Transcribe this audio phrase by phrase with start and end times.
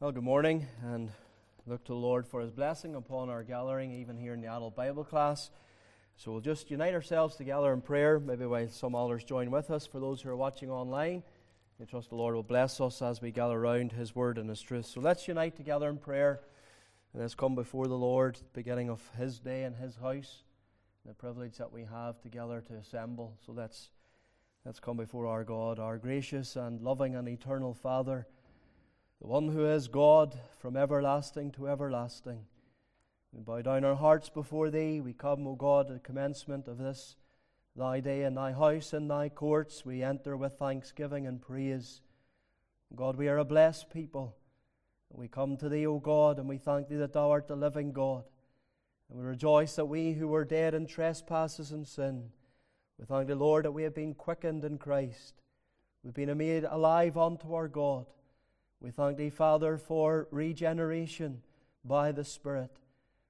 [0.00, 1.10] Well, good morning, and
[1.66, 4.76] look to the Lord for His blessing upon our gathering, even here in the adult
[4.76, 5.50] Bible class.
[6.14, 9.88] So we'll just unite ourselves together in prayer, maybe while some others join with us.
[9.88, 11.24] For those who are watching online,
[11.80, 14.62] we trust the Lord will bless us as we gather around His Word and His
[14.62, 14.86] truth.
[14.86, 16.42] So let's unite together in prayer,
[17.12, 20.44] and let's come before the Lord, beginning of His day and His house,
[21.04, 23.36] the privilege that we have together to assemble.
[23.44, 23.90] So let's
[24.64, 28.28] let's come before our God, our gracious and loving and eternal Father
[29.20, 32.44] the one who is God from everlasting to everlasting.
[33.32, 35.00] We bow down our hearts before Thee.
[35.00, 37.16] We come, O God, at the commencement of this
[37.76, 39.84] Thy day in Thy house and Thy courts.
[39.84, 42.00] We enter with thanksgiving and praise.
[42.94, 44.36] God, we are a blessed people.
[45.10, 47.92] We come to Thee, O God, and we thank Thee that Thou art the living
[47.92, 48.24] God.
[49.10, 52.30] And we rejoice that we who were dead in trespasses and sin,
[52.98, 55.34] we thank the Lord that we have been quickened in Christ.
[56.02, 58.06] We've been made alive unto our God.
[58.80, 61.42] We thank Thee, Father, for regeneration
[61.84, 62.70] by the Spirit.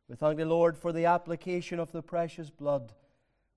[0.08, 2.92] We thank Thee, Lord, for the application of the precious blood.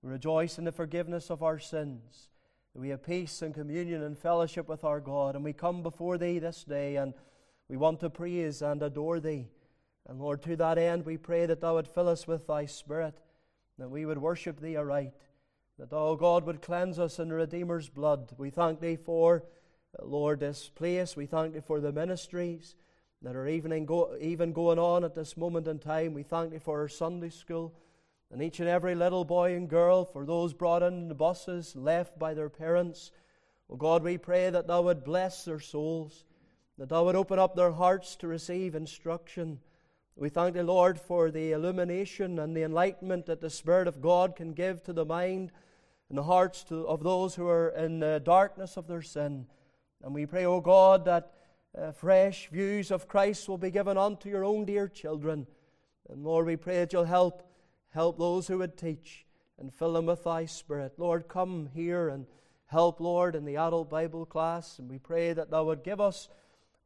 [0.02, 2.30] We rejoice in the forgiveness of our sins.
[2.74, 5.34] We have peace and communion and fellowship with our God.
[5.34, 7.12] And we come before Thee this day and
[7.68, 9.48] we want to praise and adore Thee.
[10.08, 13.18] And Lord, to that end, we pray that Thou would fill us with Thy Spirit,
[13.78, 15.12] that we would worship Thee aright,
[15.78, 18.32] that Thou, God, would cleanse us in the Redeemer's blood.
[18.38, 19.44] We thank Thee for
[20.00, 21.16] Lord, this place.
[21.16, 22.76] We thank Thee for the ministries
[23.20, 26.14] that are even, go, even going on at this moment in time.
[26.14, 27.74] We thank Thee for our Sunday school
[28.32, 32.18] and each and every little boy and girl, for those brought in the buses, left
[32.18, 33.12] by their parents.
[33.68, 36.24] Oh God, we pray that Thou would bless their souls,
[36.78, 39.60] that Thou would open up their hearts to receive instruction.
[40.16, 44.36] We thank Thee, Lord, for the illumination and the enlightenment that the Spirit of God
[44.36, 45.52] can give to the mind
[46.08, 49.46] and the hearts to, of those who are in the darkness of their sin.
[50.02, 51.32] And we pray, O God, that
[51.76, 55.46] uh, fresh views of Christ will be given unto your own dear children.
[56.08, 57.48] And Lord, we pray that you'll help
[57.92, 59.26] help those who would teach
[59.58, 60.94] and fill them with thy spirit.
[60.96, 62.26] Lord, come here and
[62.66, 64.78] help, Lord, in the adult Bible class.
[64.78, 66.28] And we pray that thou would give us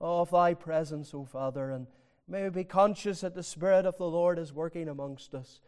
[0.00, 1.86] of thy presence, O Father, and
[2.28, 5.60] may we be conscious that the Spirit of the Lord is working amongst us.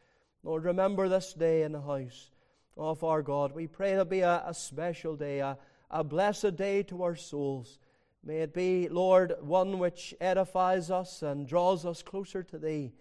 [0.42, 2.30] Lord, remember this day in the house
[2.76, 3.54] of our God.
[3.54, 5.56] We pray there'll be a, a special day, a,
[5.90, 7.78] a blessed day to our souls.
[8.24, 12.92] May it be, Lord, one which edifies us and draws us closer to Thee.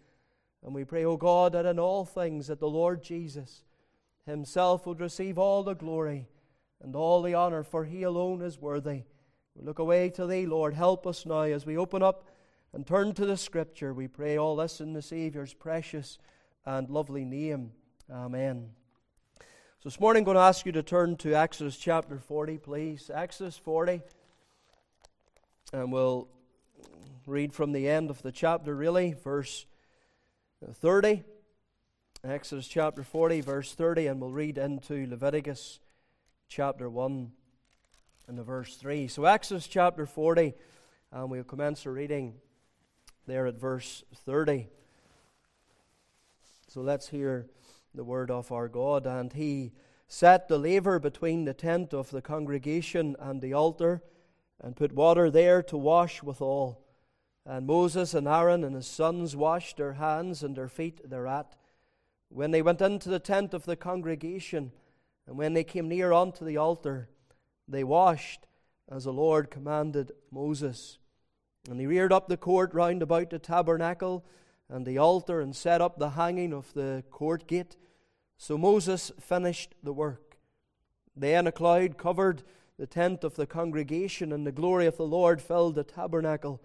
[0.64, 3.64] And we pray, O God, that in all things that the Lord Jesus
[4.26, 6.28] Himself would receive all the glory
[6.82, 9.04] and all the honor, for He alone is worthy.
[9.56, 10.74] We look away to Thee, Lord.
[10.74, 12.28] Help us now as we open up
[12.74, 13.94] and turn to the Scripture.
[13.94, 16.20] We pray all this in the Saviour's precious
[16.66, 17.72] and lovely name.
[18.12, 18.70] Amen.
[19.84, 23.12] So this morning I'm going to ask you to turn to Exodus chapter 40, please.
[23.14, 24.02] Exodus 40.
[25.72, 26.28] And we'll
[27.28, 29.68] read from the end of the chapter, really, verse
[30.68, 31.22] uh, 30.
[32.24, 35.80] Exodus chapter 40, verse 30, and we'll read into Leviticus
[36.50, 37.32] chapter 1
[38.28, 39.08] and the verse 3.
[39.08, 40.56] So, Exodus chapter 40,
[41.12, 42.34] and we'll commence our reading
[43.28, 44.70] there at verse 30.
[46.68, 47.46] So, let's hear
[47.98, 49.06] the word of our God.
[49.06, 49.74] And he
[50.08, 54.02] set the laver between the tent of the congregation and the altar,
[54.62, 56.82] and put water there to wash withal.
[57.46, 61.56] And Moses and Aaron and his sons washed their hands and their feet thereat.
[62.30, 64.72] When they went into the tent of the congregation,
[65.28, 67.10] and when they came near unto the altar,
[67.68, 68.48] they washed
[68.90, 70.98] as the Lord commanded Moses.
[71.70, 74.26] And he reared up the court round about the tabernacle
[74.70, 77.78] and the altar, and set up the hanging of the court gate
[78.38, 80.38] so Moses finished the work.
[81.16, 82.44] Then a cloud covered
[82.78, 86.62] the tent of the congregation, and the glory of the Lord filled the tabernacle.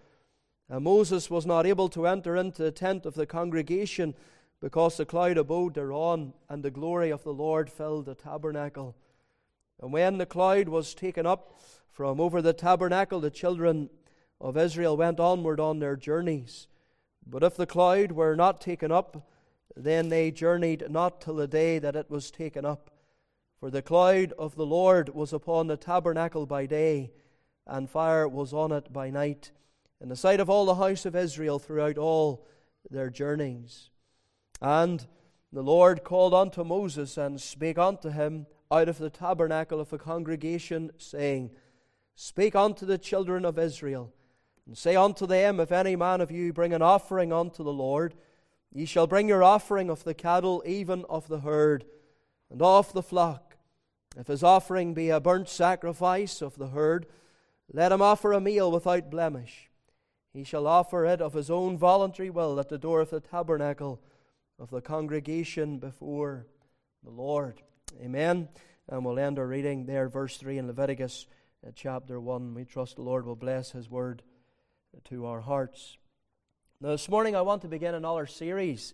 [0.69, 4.13] And Moses was not able to enter into the tent of the congregation
[4.61, 8.95] because the cloud abode thereon, and the glory of the Lord filled the tabernacle.
[9.81, 13.89] And when the cloud was taken up from over the tabernacle, the children
[14.39, 16.67] of Israel went onward on their journeys.
[17.25, 19.27] But if the cloud were not taken up,
[19.75, 22.91] then they journeyed not till the day that it was taken up.
[23.59, 27.11] For the cloud of the Lord was upon the tabernacle by day,
[27.65, 29.51] and fire was on it by night,
[30.01, 32.45] in the sight of all the house of Israel throughout all
[32.89, 33.89] their journeys.
[34.61, 35.07] And
[35.51, 39.97] the Lord called unto Moses and spake unto him out of the tabernacle of the
[39.97, 41.51] congregation, saying,
[42.15, 44.11] Speak unto the children of Israel,
[44.65, 48.15] and say unto them, If any man of you bring an offering unto the Lord,
[48.73, 51.85] Ye shall bring your offering of the cattle, even of the herd,
[52.49, 53.57] and of the flock.
[54.17, 57.05] If his offering be a burnt sacrifice of the herd,
[57.71, 59.69] let him offer a meal without blemish.
[60.33, 64.01] he shall offer it of his own voluntary will at the door of the tabernacle
[64.57, 66.47] of the congregation before
[67.03, 67.61] the Lord.
[68.01, 68.49] Amen.
[68.89, 71.27] And we'll end our reading there, verse 3 in Leviticus
[71.65, 72.53] uh, chapter 1.
[72.55, 74.23] We trust the Lord will bless his word
[75.05, 75.97] to our hearts.
[76.83, 78.93] Now, this morning I want to begin another series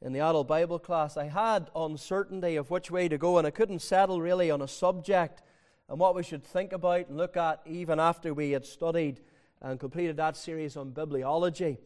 [0.00, 1.18] in the adult Bible class.
[1.18, 4.66] I had uncertainty of which way to go, and I couldn't settle really on a
[4.66, 5.42] subject
[5.90, 9.20] and what we should think about and look at even after we had studied
[9.60, 11.76] and completed that series on bibliology.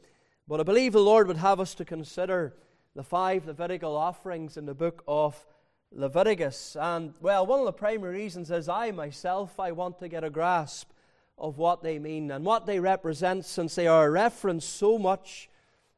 [0.46, 2.54] But I believe the Lord would have us to consider
[2.94, 5.44] the five Levitical offerings in the book of
[5.90, 6.76] Leviticus.
[6.78, 10.30] And, well, one of the primary reasons is I myself, I want to get a
[10.30, 10.92] grasp
[11.38, 15.48] of what they mean and what they represent since they are referenced so much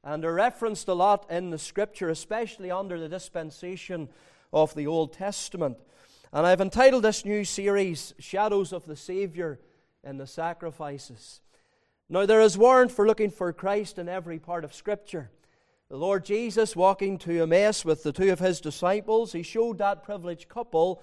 [0.02, 4.08] and are referenced a lot in the Scripture, especially under the dispensation
[4.52, 5.78] of the Old Testament.
[6.32, 9.60] And I've entitled this new series, Shadows of the Savior
[10.02, 11.40] and the Sacrifices.
[12.08, 15.30] Now, there is warrant for looking for Christ in every part of Scripture.
[15.88, 20.02] The Lord Jesus, walking to Emmaus with the two of his disciples, he showed that
[20.02, 21.02] privileged couple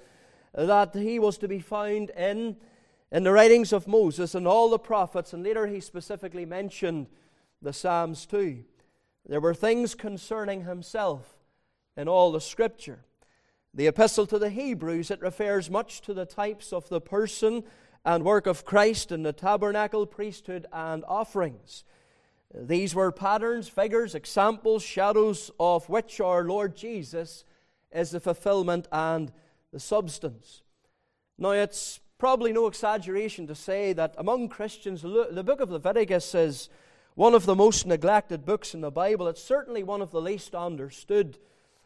[0.53, 2.57] that he was to be found in,
[3.11, 7.07] in the writings of Moses and all the prophets, and later he specifically mentioned
[7.61, 8.63] the Psalms too.
[9.27, 11.37] There were things concerning himself
[11.95, 13.05] in all the Scripture.
[13.73, 17.63] The epistle to the Hebrews, it refers much to the types of the person
[18.03, 21.83] and work of Christ in the tabernacle, priesthood, and offerings.
[22.53, 27.45] These were patterns, figures, examples, shadows of which our Lord Jesus
[27.93, 29.31] is the fulfillment and
[29.71, 30.63] the substance.
[31.37, 36.69] Now, it's probably no exaggeration to say that among Christians, the book of Leviticus is
[37.15, 39.27] one of the most neglected books in the Bible.
[39.27, 41.39] It's certainly one of the least understood.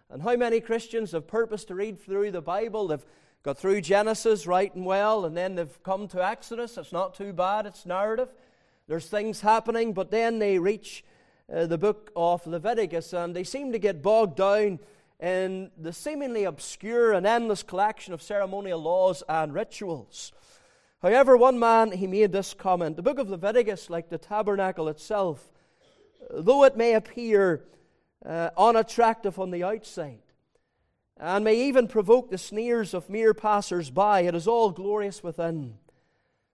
[0.09, 2.89] And how many Christians have purposed to read through the Bible?
[2.89, 3.05] They've
[3.43, 6.77] got through Genesis right and well, and then they've come to Exodus.
[6.77, 8.27] It's not too bad, it's narrative.
[8.89, 11.05] There's things happening, but then they reach
[11.49, 14.79] uh, the book of Leviticus and they seem to get bogged down
[15.19, 20.31] in the seemingly obscure and endless collection of ceremonial laws and rituals.
[21.01, 25.51] However, one man he made this comment: the book of Leviticus, like the tabernacle itself,
[26.31, 27.63] though it may appear
[28.25, 30.21] uh, unattractive on the outside,
[31.17, 34.21] and may even provoke the sneers of mere passers by.
[34.21, 35.77] It is all glorious within.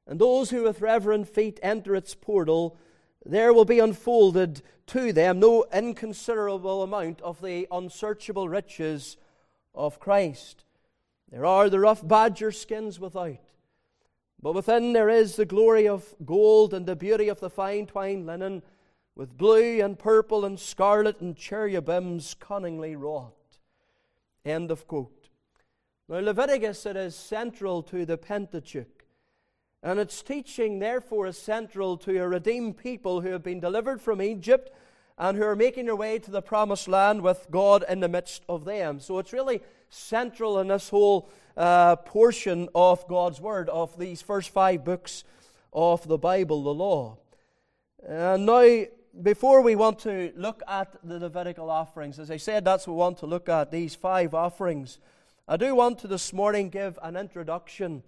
[0.06, 2.78] And those who with reverent feet enter its portal,
[3.26, 9.18] there will be unfolded to them no inconsiderable amount of the unsearchable riches
[9.74, 10.64] of Christ.
[11.32, 13.40] There are the rough badger skins without,
[14.42, 18.26] but within there is the glory of gold and the beauty of the fine twined
[18.26, 18.64] linen,
[19.16, 23.36] with blue and purple and scarlet and cherubims cunningly wrought.
[24.44, 25.30] End of quote.
[26.10, 29.01] Now, Leviticus, it is central to the Pentateuch.
[29.84, 34.22] And its teaching, therefore, is central to a redeemed people who have been delivered from
[34.22, 34.70] Egypt
[35.18, 38.44] and who are making their way to the promised land with God in the midst
[38.48, 39.00] of them.
[39.00, 44.50] So it's really central in this whole uh, portion of God's Word, of these first
[44.50, 45.24] five books
[45.74, 47.18] of the Bible, the law.
[48.08, 48.86] And now,
[49.22, 53.00] before we want to look at the Levitical offerings, as I said, that's what we
[53.00, 55.00] want to look at, these five offerings.
[55.48, 58.04] I do want to this morning give an introduction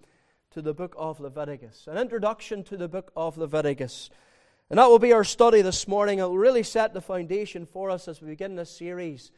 [0.54, 1.88] to the book of Leviticus.
[1.88, 4.08] An introduction to the book of Leviticus.
[4.70, 6.20] And that will be our study this morning.
[6.20, 9.32] It will really set the foundation for us as we begin this series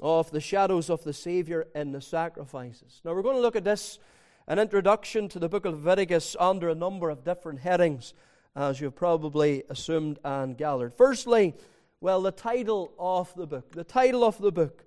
[0.00, 3.02] of the shadows of the Savior in the sacrifices.
[3.04, 3.98] Now, we're going to look at this,
[4.46, 8.14] an introduction to the book of Leviticus, under a number of different headings
[8.54, 10.94] as you've probably assumed and gathered.
[10.94, 11.52] Firstly,
[12.00, 13.72] well, the title of the book.
[13.72, 14.86] The title of the book.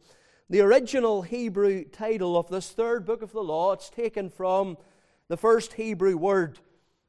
[0.49, 4.77] The original Hebrew title of this third book of the law, it's taken from
[5.29, 6.59] the first Hebrew word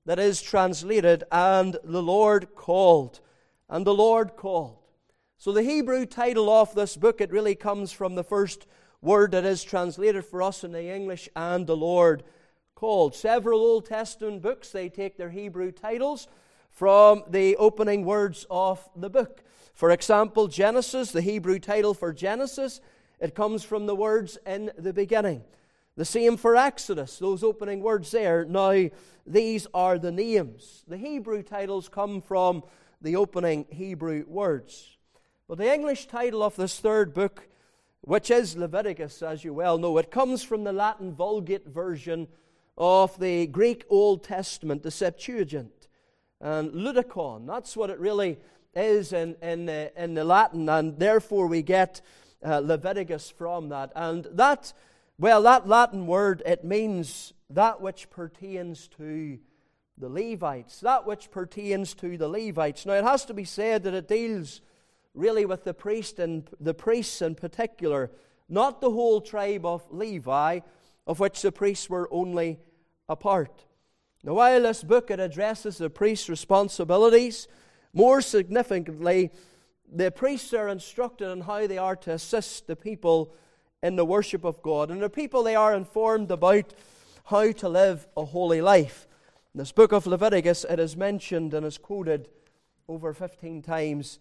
[0.06, 3.20] that is translated, and the Lord called.
[3.68, 4.78] And the Lord called.
[5.38, 8.66] So the Hebrew title of this book, it really comes from the first
[9.00, 12.22] word that is translated for us in the English, and the Lord
[12.74, 13.14] called.
[13.14, 16.28] Several Old Testament books, they take their Hebrew titles
[16.70, 19.42] from the opening words of the book.
[19.72, 22.80] For example, Genesis, the Hebrew title for Genesis,
[23.18, 25.42] it comes from the words in the beginning.
[25.96, 28.44] The same for Exodus, those opening words there.
[28.44, 28.88] Now,
[29.26, 30.84] these are the names.
[30.88, 32.62] The Hebrew titles come from
[33.02, 34.96] the opening Hebrew words.
[35.48, 37.48] But the English title of this third book,
[38.02, 42.28] which is Leviticus, as you well know, it comes from the Latin Vulgate version
[42.78, 45.88] of the Greek Old Testament, the Septuagint
[46.40, 47.46] and ludicon.
[47.46, 48.38] That's what it really
[48.74, 52.00] is in, in, uh, in the Latin, and therefore we get
[52.44, 53.92] uh, Leviticus from that.
[53.94, 54.72] And that,
[55.20, 59.38] well, that Latin word, it means that which pertains to
[59.98, 62.86] the Levites, that which pertains to the Levites.
[62.86, 64.62] Now, it has to be said that it deals
[65.12, 68.10] really with the priest and the priests in particular,
[68.48, 70.60] not the whole tribe of Levi,
[71.06, 72.58] of which the priests were only
[73.06, 73.66] a part.
[74.24, 77.46] Now, while this book it addresses the priest's responsibilities,
[77.92, 79.32] more significantly,
[79.92, 83.34] the priests are instructed on how they are to assist the people
[83.82, 84.90] in the worship of God.
[84.90, 86.74] And the people they are informed about
[87.26, 89.06] how to live a holy life.
[89.54, 92.28] In this book of Leviticus, it is mentioned and is quoted
[92.88, 94.18] over 15 times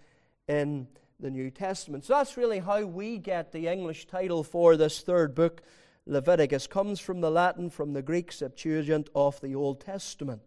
[0.48, 0.88] in
[1.20, 2.06] the New Testament.
[2.06, 5.62] So that's really how we get the English title for this third book,
[6.06, 6.68] Leviticus.
[6.68, 10.42] Comes from the Latin, from the Greek Septuagint of the Old Testament.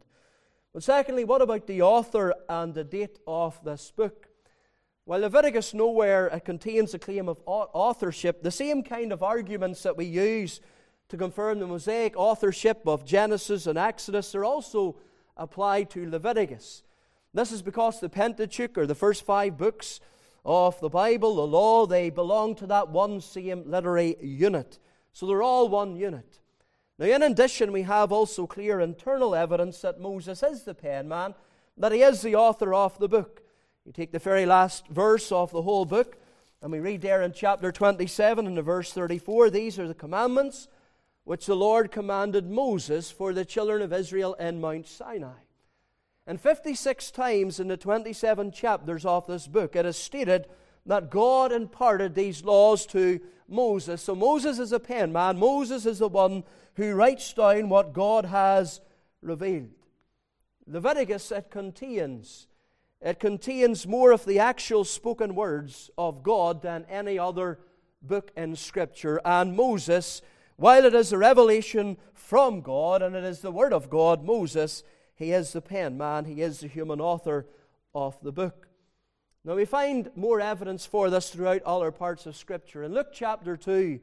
[0.72, 4.28] But secondly, what about the author and the date of this book?
[5.04, 9.96] While Leviticus nowhere uh, contains a claim of authorship, the same kind of arguments that
[9.96, 10.60] we use
[11.08, 14.96] to confirm the Mosaic authorship of Genesis and Exodus are also
[15.36, 16.84] applied to Leviticus.
[17.34, 19.98] This is because the Pentateuch, or the first five books
[20.44, 24.78] of the Bible, the law, they belong to that one same literary unit.
[25.12, 26.38] So they're all one unit.
[26.98, 31.34] Now, in addition, we have also clear internal evidence that Moses is the penman,
[31.76, 33.41] that he is the author of the book.
[33.84, 36.16] You take the very last verse of the whole book,
[36.62, 40.68] and we read there in chapter 27 and the verse 34 These are the commandments
[41.24, 45.40] which the Lord commanded Moses for the children of Israel in Mount Sinai.
[46.26, 50.46] And 56 times in the 27 chapters of this book, it is stated
[50.86, 54.02] that God imparted these laws to Moses.
[54.02, 55.38] So Moses is a pen man.
[55.38, 58.80] Moses is the one who writes down what God has
[59.20, 59.70] revealed.
[60.66, 62.46] Leviticus, it contains
[63.02, 67.58] it contains more of the actual spoken words of God than any other
[68.00, 69.20] book in Scripture.
[69.24, 70.22] And Moses,
[70.56, 74.84] while it is a revelation from God and it is the Word of God, Moses,
[75.14, 77.46] he is the pen man, he is the human author
[77.94, 78.68] of the book.
[79.44, 82.84] Now we find more evidence for this throughout other parts of Scripture.
[82.84, 83.98] In Luke chapter 2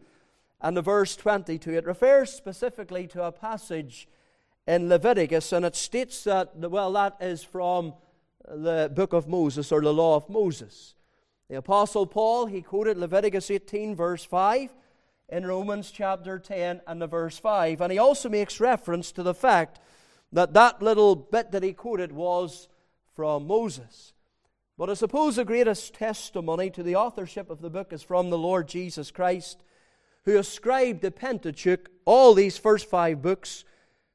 [0.60, 4.10] and the verse 22, it refers specifically to a passage
[4.68, 7.94] in Leviticus, and it states that, well, that is from
[8.48, 10.96] the book of Moses or the law of Moses.
[11.50, 14.74] The Apostle Paul, he quoted Leviticus 18, verse 5,
[15.30, 17.82] in Romans chapter 10 and the verse 5.
[17.82, 19.80] And he also makes reference to the fact
[20.32, 22.68] that that little bit that he quoted was
[23.16, 24.14] from Moses.
[24.78, 28.38] But I suppose the greatest testimony to the authorship of the book is from the
[28.38, 29.64] Lord Jesus Christ,
[30.24, 33.66] who ascribed the Pentateuch, all these first five books,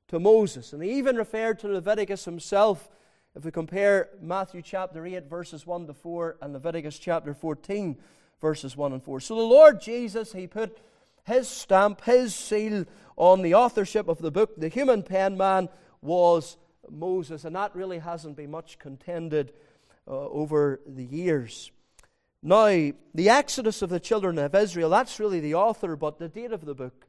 [0.09, 0.73] to Moses.
[0.73, 2.89] And he even referred to Leviticus himself
[3.37, 7.97] if we compare Matthew chapter 8, verses 1 to 4, and Leviticus chapter 14,
[8.41, 9.21] verses 1 and 4.
[9.21, 10.79] So the Lord Jesus, He put
[11.25, 12.85] His stamp, His seal
[13.17, 14.55] on the authorship of the book.
[14.57, 15.69] The human pen man
[16.01, 16.57] was
[16.89, 19.53] Moses, and that really hasn't been much contended
[20.07, 21.73] uh, over the years.
[22.41, 26.53] Now, the exodus of the children of Israel, that's really the author, but the date
[26.53, 27.07] of the book.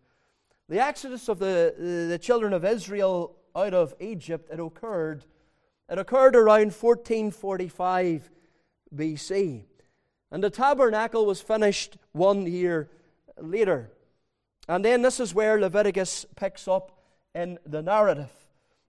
[0.69, 5.23] The exodus of the, the children of Israel out of Egypt, it occurred
[5.89, 8.29] it occurred around 1445
[8.95, 9.63] BC.
[10.31, 12.89] And the tabernacle was finished one year
[13.39, 13.91] later.
[14.67, 16.91] And then this is where Leviticus picks up
[17.33, 18.31] in the narrative.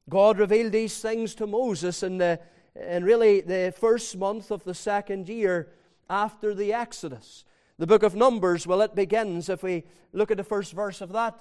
[0.09, 2.41] God revealed these things to Moses in, the,
[2.75, 5.69] in really the first month of the second year
[6.09, 7.45] after the Exodus.
[7.79, 11.13] The book of Numbers, well, it begins, if we look at the first verse of
[11.13, 11.37] that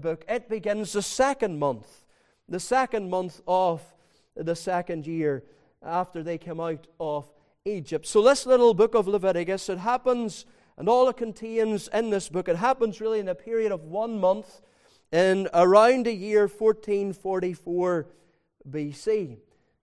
[0.00, 2.04] book, it begins the second month,
[2.48, 3.82] the second month of
[4.38, 5.44] the second year
[5.82, 7.28] after they came out of
[7.64, 8.06] Egypt.
[8.06, 12.48] So, this little book of Leviticus, it happens, and all it contains in this book,
[12.48, 14.60] it happens really in a period of one month
[15.12, 18.06] in around the year 1444
[18.70, 19.38] BC.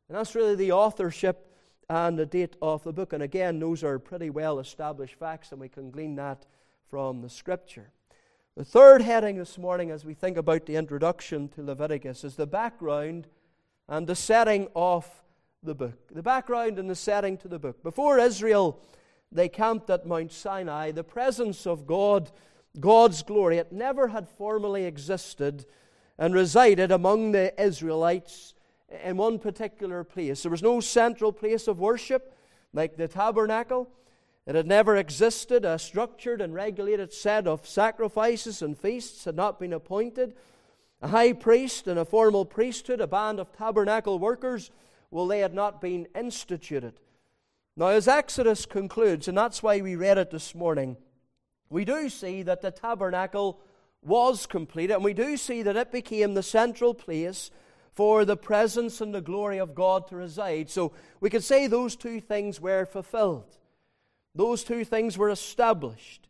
[0.08, 1.52] And that's really the authorship
[1.90, 3.14] and the date of the book.
[3.14, 6.46] And again, those are pretty well established facts, and we can glean that
[6.90, 7.92] from the scripture.
[8.56, 12.48] The third heading this morning, as we think about the introduction to Leviticus, is the
[12.48, 13.28] background
[13.88, 15.10] and the setting of
[15.64, 16.14] the book.
[16.14, 17.84] The background and the setting to the book.
[17.84, 18.80] Before Israel,
[19.32, 22.32] they camped at Mount Sinai, the presence of God,
[22.80, 25.66] God's glory, it never had formally existed
[26.18, 28.54] and resided among the Israelites
[29.04, 30.44] in one particular place.
[30.44, 32.34] There was no central place of worship
[32.74, 33.90] like the tabernacle.
[34.46, 35.66] It had never existed.
[35.66, 40.36] A structured and regulated set of sacrifices and feasts had not been appointed
[41.06, 44.72] a high priest and a formal priesthood, a band of tabernacle workers,
[45.12, 46.94] well, they had not been instituted.
[47.78, 50.98] Now, as Exodus concludes, and that's why we read it this morning,
[51.70, 53.62] we do see that the tabernacle
[54.02, 57.52] was completed, and we do see that it became the central place
[57.94, 60.72] for the presence and the glory of God to reside.
[60.72, 63.58] So we could say those two things were fulfilled.
[64.34, 66.28] Those two things were established.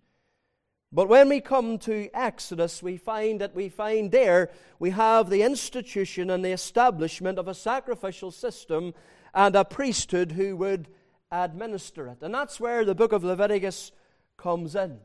[0.95, 4.49] But when we come to Exodus, we find that we find there
[4.79, 8.93] we have the institution and the establishment of a sacrificial system
[9.33, 10.87] and a priesthood who would
[11.33, 12.19] administer it.
[12.21, 13.91] And that's where the book of Leviticus
[14.37, 14.99] comes in.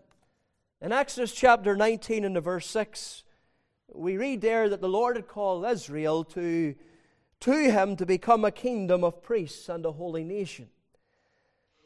[0.81, 3.25] In Exodus chapter 19 and the verse 6,
[3.93, 6.77] we read there that the Lord had called Israel to,
[7.41, 10.69] to him to become a kingdom of priests and a holy nation.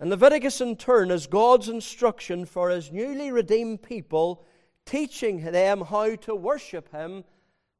[0.05, 4.45] And Leviticus, in turn, is God's instruction for his newly redeemed people,
[4.85, 7.25] teaching them how to worship him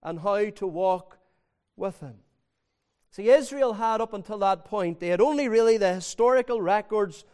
[0.03, 1.19] and how to walk
[1.77, 2.15] with him.
[3.11, 7.27] See, Israel had up until that point, they had only really the historical records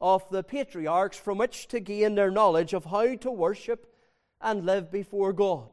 [0.00, 3.92] of the patriarchs from which to gain their knowledge of how to worship
[4.40, 5.70] and live before God.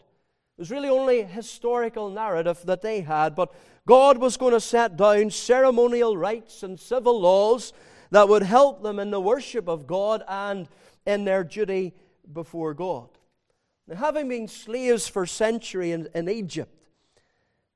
[0.58, 3.53] It was really only historical narrative that they had, but
[3.86, 7.72] God was going to set down ceremonial rites and civil laws
[8.13, 10.67] that would help them in the worship of God and
[11.03, 11.96] in their duty
[12.32, 13.10] before God.
[13.88, 16.72] Now, having been slaves for centuries in, in Egypt,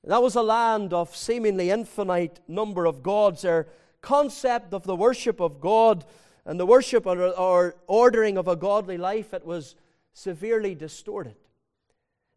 [0.04, 3.42] that was a land of seemingly infinite number of gods.
[3.42, 3.68] Their
[4.02, 6.06] concept of the worship of God
[6.46, 9.76] and the worship or, or ordering of a godly life, it was
[10.14, 11.36] severely distorted.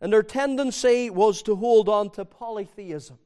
[0.01, 3.19] And their tendency was to hold on to polytheism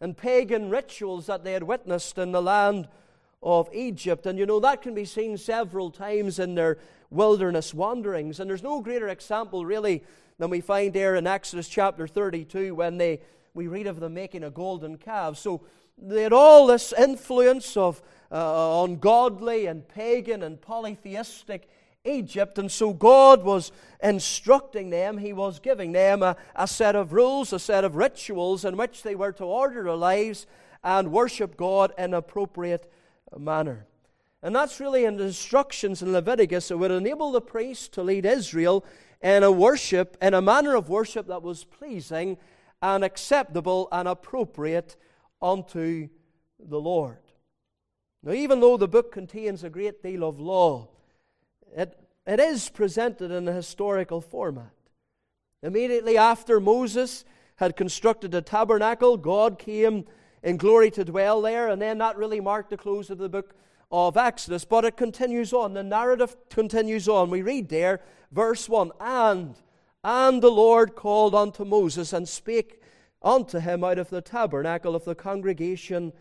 [0.00, 2.88] and pagan rituals that they had witnessed in the land
[3.42, 4.26] of Egypt.
[4.26, 6.78] And you know, that can be seen several times in their
[7.10, 8.40] wilderness wanderings.
[8.40, 10.02] And there's no greater example, really,
[10.38, 13.20] than we find there in Exodus chapter 32 when they,
[13.54, 15.36] we read of them making a golden calf.
[15.36, 15.62] So
[15.96, 21.68] they had all this influence of uh, ungodly and pagan and polytheistic
[22.04, 22.58] Egypt.
[22.58, 27.52] And so God was instructing them, He was giving them a, a set of rules,
[27.52, 30.46] a set of rituals in which they were to order their lives
[30.84, 32.90] and worship God in appropriate
[33.36, 33.86] manner.
[34.42, 36.70] And that's really in the instructions in Leviticus.
[36.70, 38.84] It would enable the priest to lead Israel
[39.20, 42.38] in a worship, in a manner of worship that was pleasing
[42.80, 44.96] and acceptable and appropriate
[45.42, 46.08] unto
[46.60, 47.18] the Lord.
[48.22, 50.88] Now, even though the book contains a great deal of law,
[51.76, 54.72] it, it is presented in a historical format.
[55.62, 57.24] Immediately after Moses
[57.56, 60.04] had constructed the tabernacle, God came
[60.42, 63.54] in glory to dwell there, and then that really marked the close of the book
[63.90, 64.64] of Exodus.
[64.64, 65.74] But it continues on.
[65.74, 67.30] The narrative continues on.
[67.30, 68.00] We read there,
[68.32, 69.56] verse 1 And,
[70.04, 72.82] and the Lord called unto Moses and spake
[73.22, 76.12] unto him out of the tabernacle of the congregation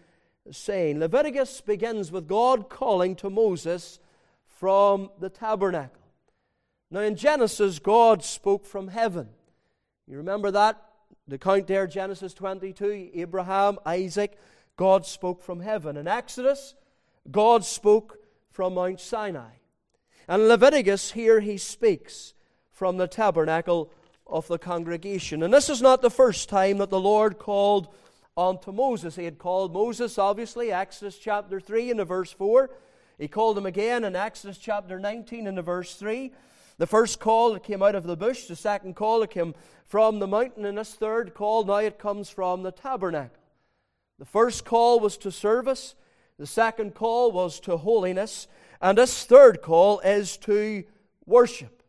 [0.52, 1.00] saying.
[1.00, 4.00] Leviticus begins with God calling to Moses
[4.48, 6.02] from the tabernacle.
[6.90, 9.30] Now, in Genesis, God spoke from heaven.
[10.08, 10.82] You remember that?
[11.28, 14.38] The count there, Genesis 22, Abraham, Isaac,
[14.78, 15.98] God spoke from heaven.
[15.98, 16.76] In Exodus,
[17.30, 18.20] God spoke
[18.52, 19.50] from Mount Sinai.
[20.28, 22.34] And Leviticus, here he speaks
[22.72, 23.92] from the tabernacle
[24.26, 25.44] of the congregation.
[25.44, 27.94] And this is not the first time that the Lord called
[28.38, 29.16] unto Moses.
[29.16, 32.70] He had called Moses, obviously, Exodus chapter 3 and the verse 4.
[33.18, 36.32] He called him again in Exodus chapter 19 and the verse 3.
[36.78, 40.20] The first call that came out of the bush, the second call that came from
[40.20, 43.38] the mountain, and this third call now it comes from the tabernacle.
[44.20, 45.96] The first call was to service,
[46.38, 48.48] the second call was to holiness,
[48.80, 50.84] and this third call is to
[51.26, 51.82] worship.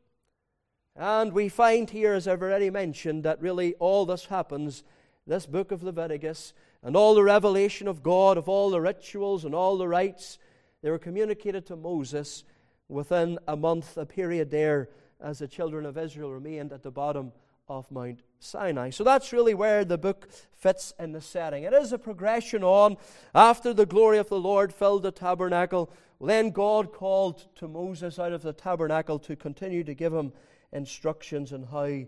[0.96, 4.84] And we find here, as I've already mentioned, that really all this happens
[5.26, 9.54] this book of Leviticus and all the revelation of God, of all the rituals and
[9.54, 10.38] all the rites,
[10.82, 12.44] they were communicated to Moses
[12.88, 14.88] within a month, a period there,
[15.20, 17.32] as the children of Israel remained at the bottom
[17.68, 18.90] of Mount Sinai.
[18.90, 21.64] So that's really where the book fits in the setting.
[21.64, 22.96] It is a progression on.
[23.34, 28.32] After the glory of the Lord filled the tabernacle, then God called to Moses out
[28.32, 30.32] of the tabernacle to continue to give him
[30.72, 32.06] instructions on how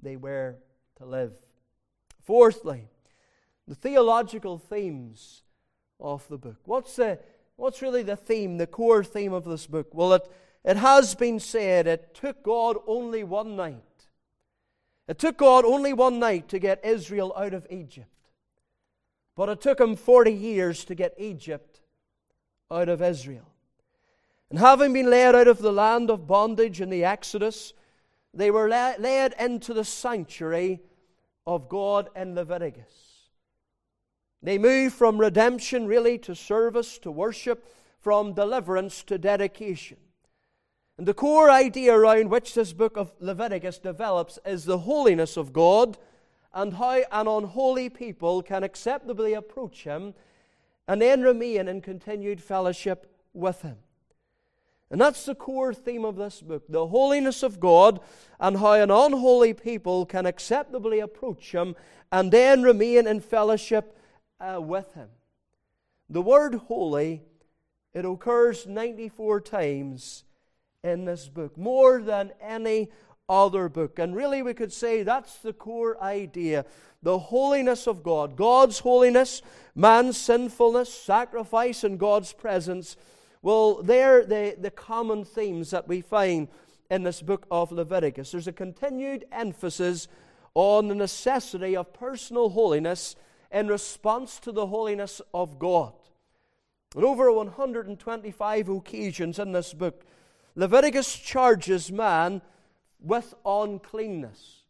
[0.00, 0.56] they were
[0.96, 1.32] to live.
[2.22, 2.88] Fourthly,
[3.66, 5.42] the theological themes
[5.98, 6.56] of the book.
[6.64, 7.18] What's, the,
[7.60, 9.88] what's really the theme, the core theme of this book?
[9.92, 10.22] Well, it,
[10.64, 13.82] it has been said it took God only one night.
[15.06, 18.08] It took God only one night to get Israel out of Egypt.
[19.36, 21.80] But it took him 40 years to get Egypt
[22.70, 23.48] out of Israel.
[24.50, 27.72] And having been led out of the land of bondage in the Exodus,
[28.32, 30.80] they were led into the sanctuary
[31.46, 33.09] of God in Leviticus.
[34.42, 37.64] They move from redemption really to service, to worship,
[38.00, 39.98] from deliverance to dedication.
[40.96, 45.52] And the core idea around which this book of Leviticus develops is the holiness of
[45.52, 45.98] God
[46.52, 50.14] and how an unholy people can acceptably approach Him
[50.88, 53.76] and then remain in continued fellowship with Him.
[54.90, 58.00] And that's the core theme of this book the holiness of God
[58.40, 61.76] and how an unholy people can acceptably approach Him
[62.10, 63.96] and then remain in fellowship
[64.40, 65.08] uh, with Him.
[66.08, 67.22] The word holy,
[67.94, 70.24] it occurs 94 times
[70.82, 72.90] in this book, more than any
[73.28, 73.98] other book.
[73.98, 76.64] And really, we could say that's the core idea
[77.02, 78.36] the holiness of God.
[78.36, 79.42] God's holiness,
[79.74, 82.96] man's sinfulness, sacrifice, and God's presence.
[83.42, 86.48] Well, they're the, the common themes that we find
[86.90, 88.32] in this book of Leviticus.
[88.32, 90.08] There's a continued emphasis
[90.54, 93.16] on the necessity of personal holiness
[93.50, 95.92] in response to the holiness of God.
[96.96, 100.04] On over 125 occasions in this book,
[100.54, 102.42] Leviticus charges man
[103.00, 104.62] with uncleanness.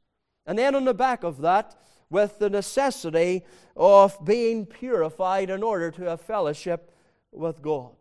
[0.47, 1.77] And then on the back of that,
[2.11, 3.45] with the necessity
[3.77, 6.93] of being purified in order to have fellowship
[7.33, 7.93] with God.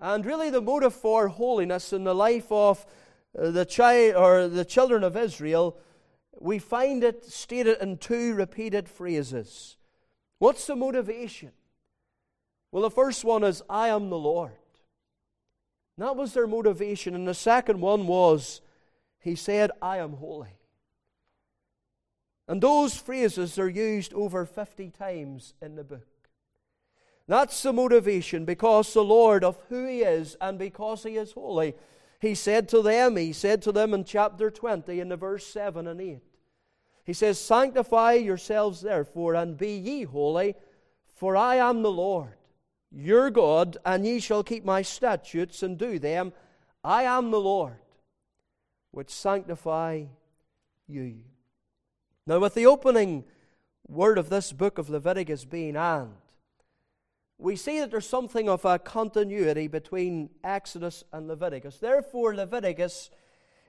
[0.00, 2.84] And really, the motive for holiness in the life of
[3.38, 5.78] uh, the child or the children of Israel,
[6.40, 9.76] we find it stated in two repeated phrases.
[10.42, 11.52] What's the motivation?
[12.72, 14.50] Well, the first one is, I am the Lord.
[15.98, 17.14] That was their motivation.
[17.14, 18.60] And the second one was,
[19.20, 20.58] He said, I am holy.
[22.48, 26.08] And those phrases are used over 50 times in the book.
[27.28, 31.76] That's the motivation because the Lord, of who He is and because He is holy,
[32.20, 35.86] He said to them, He said to them in chapter 20, in the verse 7
[35.86, 36.20] and 8,
[37.04, 40.54] He says, Sanctify yourselves therefore and be ye holy,
[41.14, 42.36] for I am the Lord
[42.94, 46.32] your God, and ye shall keep my statutes and do them.
[46.84, 47.78] I am the Lord,
[48.90, 50.04] which sanctify
[50.86, 51.20] you.
[52.26, 53.24] Now, with the opening
[53.88, 56.14] word of this book of Leviticus being and,
[57.38, 61.78] we see that there's something of a continuity between Exodus and Leviticus.
[61.78, 63.10] Therefore, Leviticus,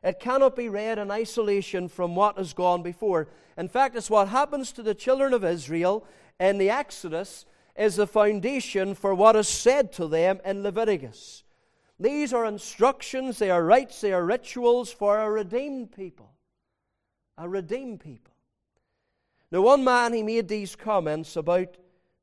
[0.04, 3.30] it cannot be read in isolation from what has gone before.
[3.58, 6.06] In fact, it's what happens to the children of Israel
[6.40, 11.44] in the Exodus is the foundation for what is said to them in Leviticus.
[12.00, 16.32] These are instructions, they are rites, they are rituals for a redeemed people.
[17.38, 18.34] A redeemed people.
[19.52, 21.78] Now, one man, he made these comments about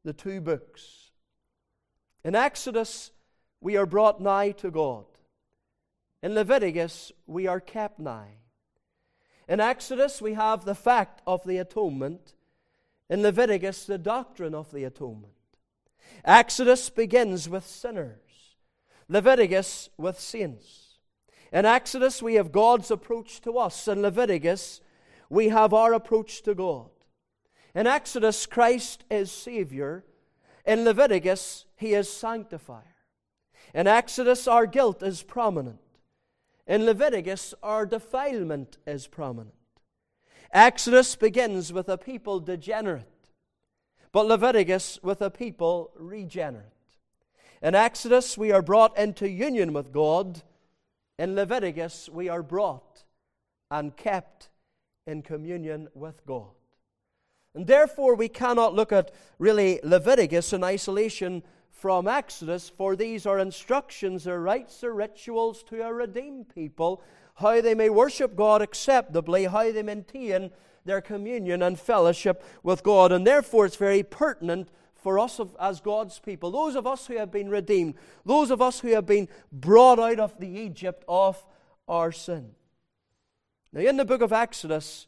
[0.05, 1.11] the two books.
[2.25, 3.13] In Exodus,
[3.61, 5.05] we are brought nigh to God.
[6.23, 7.63] In Leviticus, we are
[7.99, 8.37] nigh.
[9.49, 12.35] In Exodus, we have the fact of the atonement.
[13.09, 15.33] In Leviticus, the doctrine of the atonement.
[16.25, 18.57] Exodus begins with sinners,
[19.09, 20.99] Leviticus with saints.
[21.53, 23.89] In Exodus, we have God's approach to us.
[23.89, 24.81] In Leviticus,
[25.29, 26.91] we have our approach to God.
[27.75, 30.05] In Exodus, Christ is Savior.
[30.65, 32.97] In Leviticus, He is Sanctifier.
[33.75, 35.81] In Exodus, our guilt is prominent.
[36.71, 39.57] In Leviticus, our defilement is prominent.
[40.53, 43.33] Exodus begins with a people degenerate,
[44.13, 46.67] but Leviticus with a people regenerate.
[47.61, 50.43] In Exodus, we are brought into union with God.
[51.19, 53.03] In Leviticus, we are brought
[53.69, 54.49] and kept
[55.09, 56.53] in communion with God.
[57.53, 61.43] And therefore, we cannot look at really Leviticus in isolation
[61.81, 67.03] from Exodus, for these are instructions or rites or rituals to a redeemed people,
[67.37, 70.51] how they may worship God acceptably, how they maintain
[70.85, 73.13] their communion and fellowship with God.
[73.13, 77.31] And therefore, it's very pertinent for us as God's people, those of us who have
[77.31, 77.95] been redeemed,
[78.27, 81.43] those of us who have been brought out of the Egypt of
[81.89, 82.51] our sin.
[83.73, 85.07] Now, in the book of Exodus,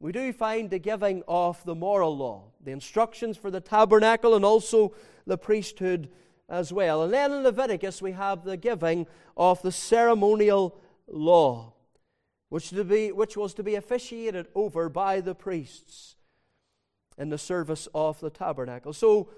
[0.00, 4.46] we do find the giving of the moral law, the instructions for the tabernacle, and
[4.46, 4.94] also
[5.26, 6.08] the priesthood
[6.48, 7.02] as well.
[7.02, 11.74] And then in Leviticus, we have the giving of the ceremonial law,
[12.48, 16.16] which, to be, which was to be officiated over by the priests
[17.18, 18.94] in the service of the tabernacle.
[18.94, 19.28] So,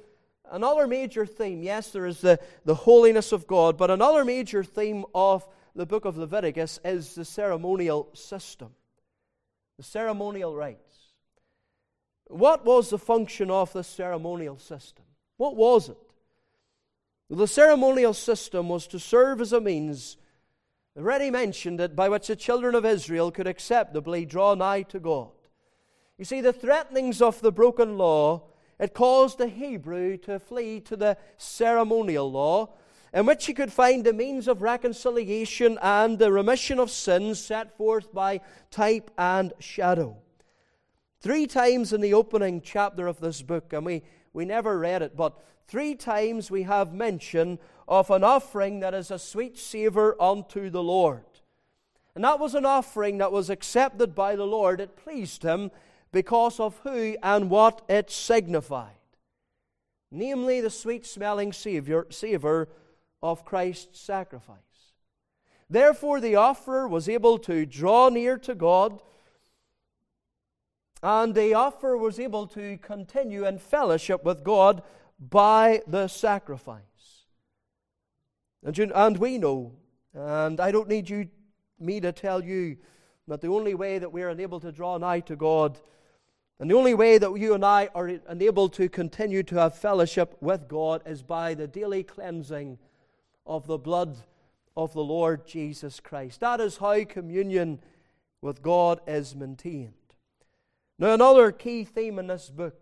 [0.48, 5.04] another major theme yes, there is the, the holiness of God, but another major theme
[5.12, 5.44] of
[5.74, 8.70] the book of Leviticus is the ceremonial system
[9.76, 11.12] the ceremonial rites.
[12.28, 15.04] What was the function of the ceremonial system?
[15.36, 15.96] What was it?
[17.28, 20.16] The ceremonial system was to serve as a means,
[20.96, 25.30] already mentioned it, by which the children of Israel could acceptably draw nigh to God.
[26.18, 28.42] You see, the threatenings of the broken law,
[28.78, 32.74] it caused the Hebrew to flee to the ceremonial law
[33.12, 37.76] in which he could find the means of reconciliation and the remission of sins set
[37.76, 40.16] forth by type and shadow.
[41.20, 45.16] Three times in the opening chapter of this book, and we, we never read it,
[45.16, 50.70] but three times we have mention of an offering that is a sweet savour unto
[50.70, 51.24] the Lord.
[52.14, 54.80] And that was an offering that was accepted by the Lord.
[54.80, 55.70] It pleased him
[56.10, 58.96] because of who and what it signified
[60.12, 62.68] namely the sweet smelling savour
[63.22, 64.58] of Christ's sacrifice.
[65.70, 69.00] Therefore, the offerer was able to draw near to God,
[71.02, 74.82] and the offerer was able to continue in fellowship with God
[75.18, 76.80] by the sacrifice.
[78.64, 79.72] And, you, and we know,
[80.14, 81.28] and I don't need you,
[81.80, 82.76] me to tell you,
[83.28, 85.80] that the only way that we are able to draw nigh to God
[86.62, 90.36] and the only way that you and I are enabled to continue to have fellowship
[90.40, 92.78] with God is by the daily cleansing
[93.46, 94.18] of the blood
[94.76, 96.40] of the Lord Jesus Christ.
[96.40, 97.80] That is how communion
[98.40, 99.92] with God is maintained.
[100.98, 102.78] Now, another key theme in this book,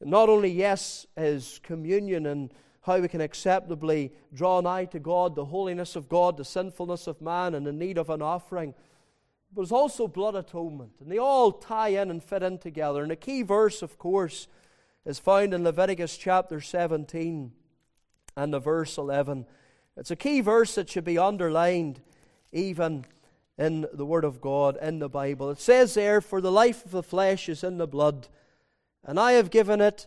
[0.00, 2.52] not only, yes, is communion and
[2.82, 7.20] how we can acceptably draw nigh to God, the holiness of God, the sinfulness of
[7.22, 8.74] man, and the need of an offering
[9.54, 10.92] but it's also blood atonement.
[11.00, 13.02] And they all tie in and fit in together.
[13.02, 14.48] And the key verse, of course,
[15.04, 17.52] is found in Leviticus chapter 17
[18.36, 19.46] and the verse 11.
[19.96, 22.00] It's a key verse that should be underlined
[22.52, 23.04] even
[23.56, 25.50] in the Word of God, in the Bible.
[25.50, 28.28] It says there, For the life of the flesh is in the blood,
[29.04, 30.06] and I have given it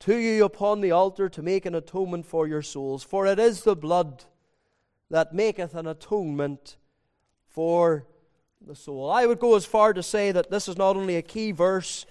[0.00, 3.02] to you upon the altar to make an atonement for your souls.
[3.02, 4.24] For it is the blood
[5.10, 6.76] that maketh an atonement
[7.48, 8.06] for
[8.60, 9.10] the soul.
[9.10, 12.06] I would go as far to say that this is not only a key verse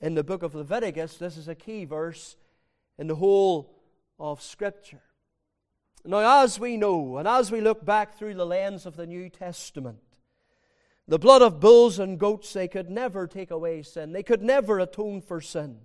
[0.00, 2.36] in the book of Leviticus, this is a key verse
[2.98, 3.75] in the whole
[4.18, 5.02] of Scripture.
[6.04, 9.28] Now, as we know, and as we look back through the lens of the New
[9.28, 9.98] Testament,
[11.08, 14.12] the blood of bulls and goats, they could never take away sin.
[14.12, 15.80] They could never atone for sin.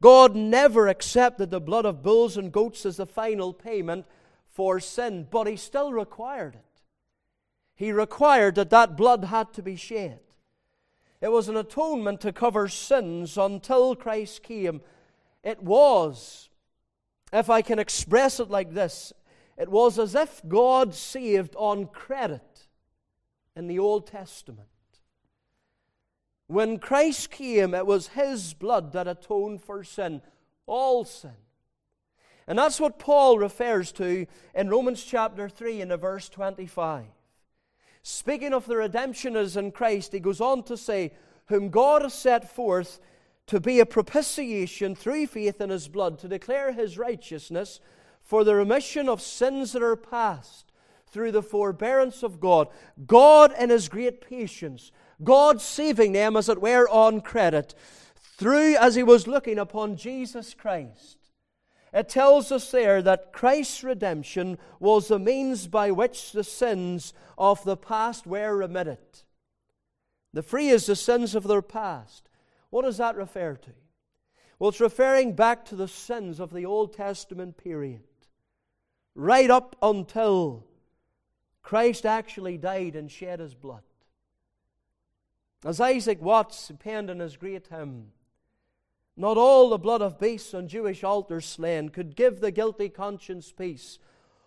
[0.00, 4.06] God never accepted the blood of bulls and goats as the final payment
[4.48, 6.72] for sin, but He still required it
[7.82, 10.20] he required that that blood had to be shed.
[11.20, 14.82] It was an atonement to cover sins until Christ came.
[15.42, 16.48] It was,
[17.32, 19.12] if I can express it like this,
[19.56, 22.66] it was as if God saved on credit
[23.56, 24.68] in the Old Testament.
[26.46, 30.20] When Christ came, it was His blood that atoned for sin,
[30.66, 31.32] all sin.
[32.46, 37.04] And that's what Paul refers to in Romans chapter 3 in verse 25.
[38.02, 41.12] Speaking of the redemption as in Christ, he goes on to say,
[41.46, 42.98] Whom God has set forth
[43.52, 47.78] to be a propitiation through faith in his blood, to declare his righteousness
[48.22, 50.72] for the remission of sins that are past
[51.06, 52.68] through the forbearance of God.
[53.06, 54.90] God, in his great patience,
[55.22, 57.74] God saving them, as it were, on credit,
[58.16, 61.18] through as he was looking upon Jesus Christ
[61.92, 67.62] it tells us there that Christ's redemption was the means by which the sins of
[67.64, 68.98] the past were remitted.
[70.32, 72.30] The free is the sins of their past.
[72.72, 73.70] What does that refer to?
[74.58, 78.00] Well, it's referring back to the sins of the Old Testament period,
[79.14, 80.64] right up until
[81.62, 83.82] Christ actually died and shed his blood.
[85.62, 88.12] As Isaac Watts penned in his great hymn,
[89.18, 93.52] not all the blood of beasts on Jewish altars slain could give the guilty conscience
[93.52, 93.98] peace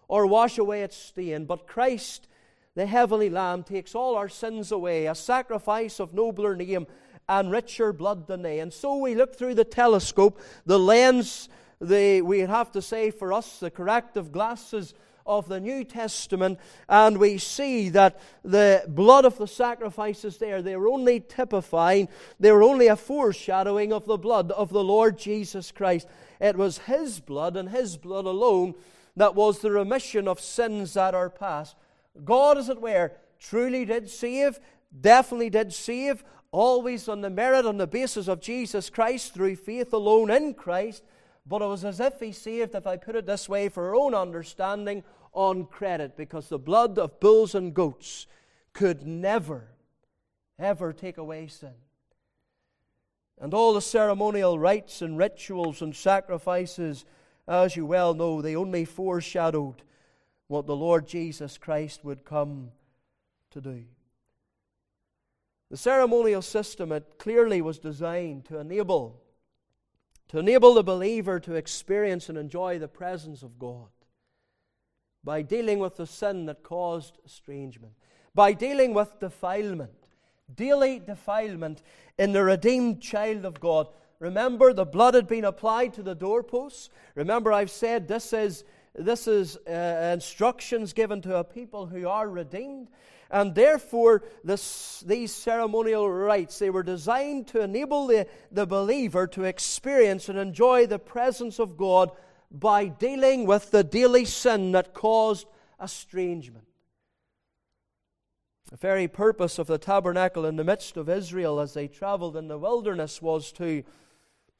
[0.08, 2.28] or wash away its stain, but Christ,
[2.74, 6.88] the heavenly Lamb, takes all our sins away, a sacrifice of nobler name
[7.28, 8.60] and richer blood than they.
[8.60, 11.50] And so we look through the telescope, the lens,
[11.82, 14.94] the, we have to say for us, the corrective glasses
[15.26, 20.76] of the New Testament, and we see that the blood of the sacrifices there, they
[20.76, 22.08] were only typifying,
[22.40, 26.08] they were only a foreshadowing of the blood of the Lord Jesus Christ.
[26.40, 28.76] It was His blood and His blood alone
[29.16, 31.76] that was the remission of sins that are past.
[32.24, 34.60] God, as it were, truly did save,
[35.02, 36.24] definitely did save,
[36.56, 41.04] always on the merit, on the basis of Jesus Christ, through faith alone in Christ.
[41.46, 43.96] But it was as if he saved, if I put it this way, for our
[43.96, 48.26] own understanding, on credit, because the blood of bulls and goats
[48.74, 49.68] could never,
[50.58, 51.74] ever take away sin.
[53.40, 57.04] And all the ceremonial rites and rituals and sacrifices,
[57.48, 59.84] as you well know, they only foreshadowed
[60.48, 62.72] what the Lord Jesus Christ would come
[63.52, 63.84] to do.
[65.76, 69.22] The ceremonial system, it clearly was designed to enable
[70.30, 73.90] to enable the believer to experience and enjoy the presence of God
[75.22, 77.92] by dealing with the sin that caused estrangement,
[78.34, 80.08] by dealing with defilement,
[80.56, 81.82] daily defilement
[82.18, 83.90] in the redeemed child of God.
[84.20, 86.90] Remember, the blood had been applied to the doorposts.
[87.16, 88.64] Remember, I've said this is,
[88.98, 92.90] this is uh, instructions given to a people who are redeemed.
[93.30, 99.44] And therefore, this, these ceremonial rites, they were designed to enable the, the believer to
[99.44, 102.12] experience and enjoy the presence of God
[102.52, 105.48] by dealing with the daily sin that caused
[105.82, 106.66] estrangement.
[108.70, 112.48] The very purpose of the tabernacle in the midst of Israel as they traveled in
[112.48, 113.84] the wilderness was to,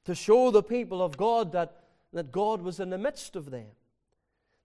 [0.06, 3.68] to show the people of God that, that God was in the midst of them.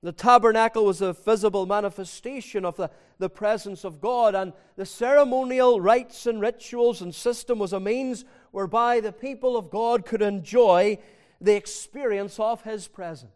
[0.03, 5.79] The tabernacle was a visible manifestation of the, the presence of God, and the ceremonial
[5.79, 10.99] rites and rituals and system was a means whereby the people of God could enjoy
[11.39, 13.33] the experience of His presence.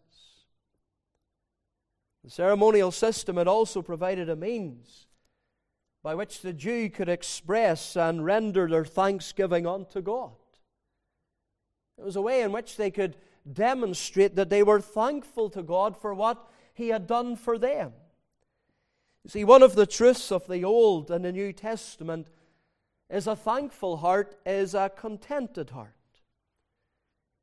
[2.24, 5.07] The ceremonial system had also provided a means
[6.03, 10.33] by which the Jew could express and render their thanksgiving unto God.
[11.98, 13.16] It was a way in which they could
[13.50, 17.92] demonstrate that they were thankful to God for what he had done for them.
[19.24, 22.28] You see, one of the truths of the Old and the New Testament
[23.08, 25.94] is a thankful heart is a contented heart.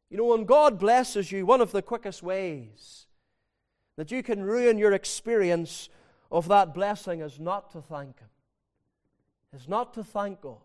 [0.09, 3.07] You know, when God blesses you, one of the quickest ways
[3.97, 5.89] that you can ruin your experience
[6.31, 8.29] of that blessing is not to thank Him,
[9.55, 10.57] is not to thank God.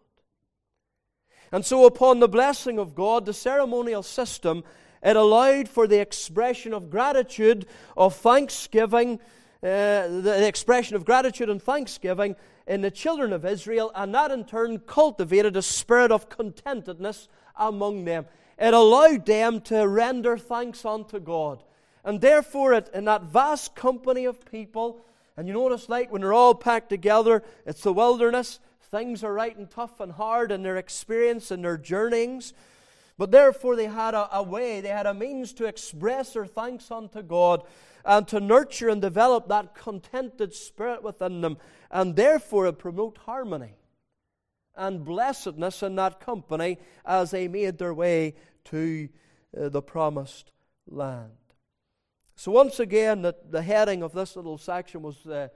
[1.53, 4.65] And so, upon the blessing of God, the ceremonial system
[5.03, 9.21] it allowed for the expression of gratitude, of thanksgiving,
[9.63, 14.45] uh, the expression of gratitude and thanksgiving in the children of Israel, and that in
[14.45, 18.27] turn cultivated a spirit of contentedness among them.
[18.59, 21.63] It allowed them to render thanks unto God.
[22.05, 25.01] And therefore, it, in that vast company of people,
[25.37, 29.57] and you notice, like when they're all packed together, it's the wilderness, things are right
[29.57, 32.55] and tough and hard in their experience and their journeyings.
[33.19, 36.91] But therefore, they had a, a, way, they had a means to express their thanks
[36.91, 37.63] unto God
[38.05, 41.57] and to nurture and develop that contented spirit within them,
[41.91, 43.75] and therefore promote harmony
[44.77, 49.09] and blessedness in that company as they made their way to
[49.59, 50.53] uh, the promised
[50.87, 51.33] land.
[52.35, 55.51] So, once again, the, the heading of this little section was the,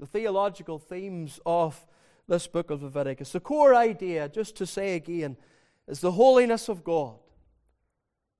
[0.00, 1.86] the theological themes of
[2.26, 3.30] this book of Leviticus.
[3.30, 5.36] The core idea, just to say again,
[5.86, 7.18] is the holiness of God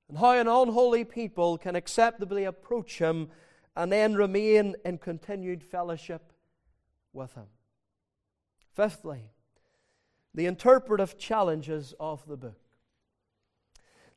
[0.08, 3.28] and how an unholy people can acceptably approach Him
[3.76, 6.32] and then remain in continued fellowship
[7.12, 7.46] with Him.
[8.74, 9.30] Fifthly,
[10.34, 12.60] the interpretive challenges of the book.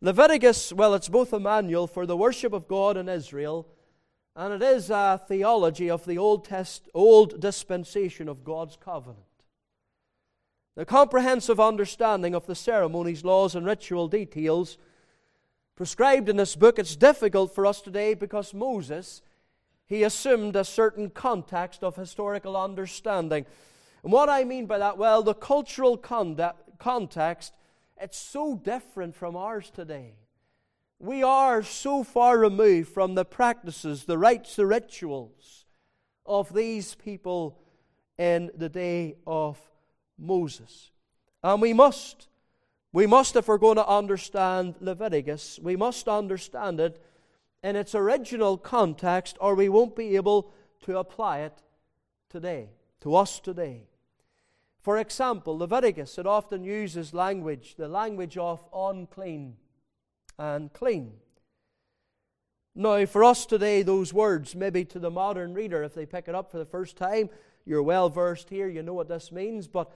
[0.01, 3.67] Leviticus, well, it's both a manual for the worship of God in Israel,
[4.35, 9.26] and it is a theology of the Old, Test, Old dispensation of God's covenant.
[10.77, 14.77] The comprehensive understanding of the ceremonies, laws, and ritual details
[15.75, 19.23] prescribed in this book, it's difficult for us today because Moses,
[19.87, 23.47] he assumed a certain context of historical understanding.
[24.03, 27.55] And what I mean by that, well, the cultural context,
[27.99, 30.13] it's so different from ours today.
[30.99, 35.65] We are so far removed from the practices, the rites, the rituals
[36.23, 37.57] of these people
[38.19, 39.57] in the day of
[40.17, 40.91] Moses.
[41.43, 42.27] And we must,
[42.91, 47.03] we must, if we're going to understand Leviticus, we must understand it
[47.63, 50.51] in its original context, or we won't be able
[50.81, 51.61] to apply it
[52.29, 52.69] today,
[53.01, 53.87] to us today.
[54.81, 59.57] For example, Leviticus, it often uses language, the language of unclean
[60.39, 61.13] and clean.
[62.73, 66.35] Now, for us today, those words, maybe to the modern reader, if they pick it
[66.35, 67.29] up for the first time,
[67.65, 69.91] you're well versed here, you know what this means, but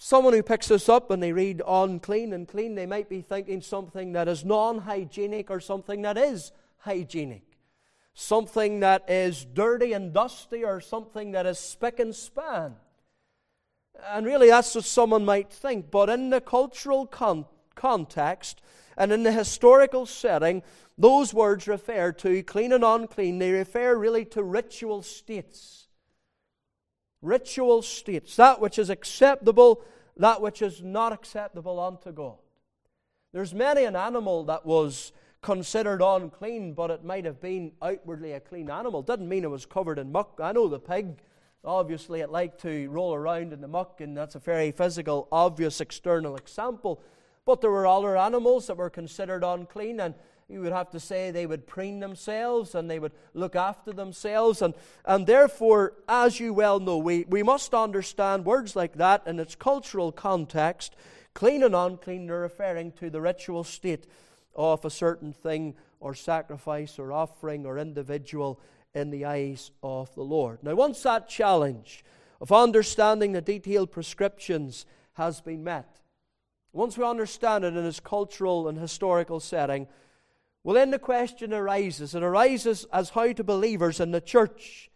[0.00, 3.60] Someone who picks this up and they read unclean and clean, they might be thinking
[3.60, 7.42] something that is non hygienic or something that is hygienic.
[8.14, 12.76] Something that is dirty and dusty or something that is spick and span.
[14.06, 15.90] And really, that's what someone might think.
[15.90, 18.62] But in the cultural con- context
[18.96, 20.62] and in the historical setting,
[20.96, 23.38] those words refer to clean and unclean.
[23.38, 25.87] They refer really to ritual states
[27.22, 29.82] ritual states, that which is acceptable,
[30.16, 32.36] that which is not acceptable unto God.
[33.32, 35.12] There's many an animal that was
[35.42, 39.02] considered unclean, but it might have been outwardly a clean animal.
[39.02, 40.40] Didn't mean it was covered in muck.
[40.42, 41.20] I know the pig,
[41.64, 45.80] obviously, it liked to roll around in the muck, and that's a very physical, obvious
[45.80, 47.02] external example.
[47.44, 50.14] But there were other animals that were considered unclean, and
[50.48, 54.62] you would have to say they would preen themselves and they would look after themselves.
[54.62, 54.74] And,
[55.04, 59.54] and therefore, as you well know, we, we must understand words like that in its
[59.54, 60.96] cultural context.
[61.34, 64.06] Clean and unclean, they're referring to the ritual state
[64.56, 68.58] of a certain thing or sacrifice or offering or individual
[68.94, 70.62] in the eyes of the Lord.
[70.62, 72.04] Now, once that challenge
[72.40, 76.00] of understanding the detailed prescriptions has been met,
[76.72, 79.86] once we understand it in its cultural and historical setting,
[80.68, 82.14] well, then the question arises.
[82.14, 84.90] It arises as how to believers in the church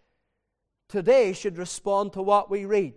[0.86, 2.92] today should respond to what we read.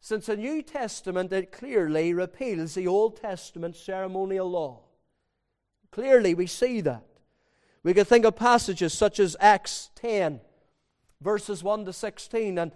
[0.00, 4.80] Since the New Testament, it clearly repeals the Old Testament ceremonial law.
[5.92, 7.06] Clearly, we see that.
[7.84, 10.40] We can think of passages such as Acts 10,
[11.20, 12.72] verses 1 to 16, and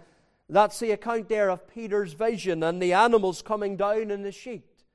[0.47, 4.85] that's the account there of Peter's vision and the animals coming down in the sheet.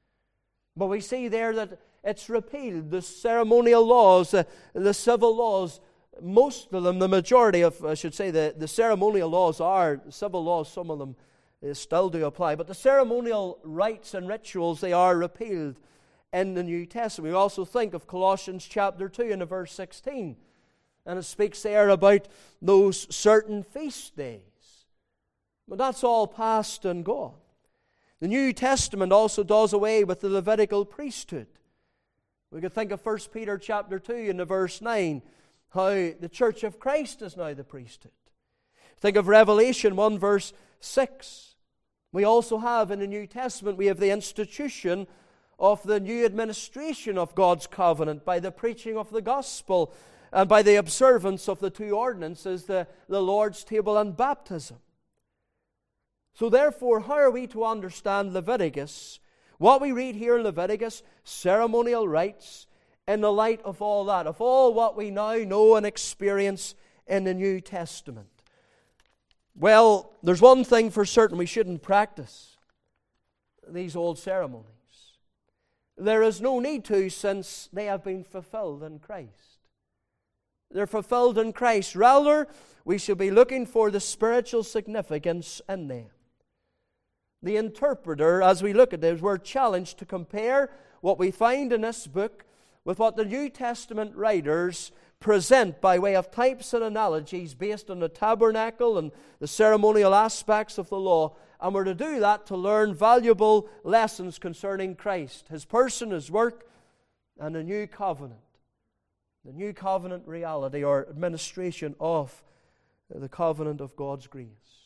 [0.79, 2.91] But we see there that it's repealed.
[2.91, 4.45] The ceremonial laws, uh,
[4.75, 5.81] the civil laws,
[6.21, 10.45] most of them, the majority of, I should say, the, the ceremonial laws are, civil
[10.45, 11.17] laws, some of them
[11.69, 15.79] uh, still do apply, but the ceremonial rites and rituals, they are repealed
[16.33, 17.33] in the New Testament.
[17.33, 20.37] We also think of Colossians chapter 2 and verse 16,
[21.07, 22.29] and it speaks there about
[22.61, 24.41] those certain feast days.
[25.69, 27.35] But that's all past and gone.
[28.21, 31.47] The New Testament also does away with the Levitical priesthood.
[32.53, 35.23] We could think of 1 Peter chapter 2 and the verse 9,
[35.71, 38.13] how the church of Christ is now the priesthood.
[38.99, 41.55] Think of Revelation 1 verse 6.
[42.13, 45.07] We also have in the New Testament, we have the institution
[45.59, 49.95] of the new administration of God's covenant by the preaching of the gospel
[50.31, 54.77] and by the observance of the two ordinances, the, the Lord's table and baptism.
[56.35, 59.21] So, therefore, how are we to understand Leviticus?
[59.63, 62.67] What we read here in Leviticus, ceremonial rites,
[63.07, 66.75] in the light of all that, of all what we now know and experience
[67.07, 68.27] in the New Testament.
[69.55, 72.57] Well, there's one thing for certain we shouldn't practice
[73.69, 74.67] these old ceremonies.
[75.97, 79.61] There is no need to, since they have been fulfilled in Christ.
[80.73, 81.95] They're fulfilled in Christ.
[81.95, 82.49] Rather,
[82.85, 86.11] we should be looking for the spiritual significance in them
[87.43, 90.71] the interpreter, as we look at this, we're challenged to compare
[91.01, 92.45] what we find in this book
[92.85, 98.01] with what the New Testament writers present by way of types and analogies based on
[98.01, 101.35] the tabernacle and the ceremonial aspects of the law.
[101.61, 106.67] And we're to do that to learn valuable lessons concerning Christ, his person, his work,
[107.39, 108.41] and the new covenant.
[109.45, 112.43] The new covenant reality or administration of
[113.13, 114.82] the covenant of God's grace.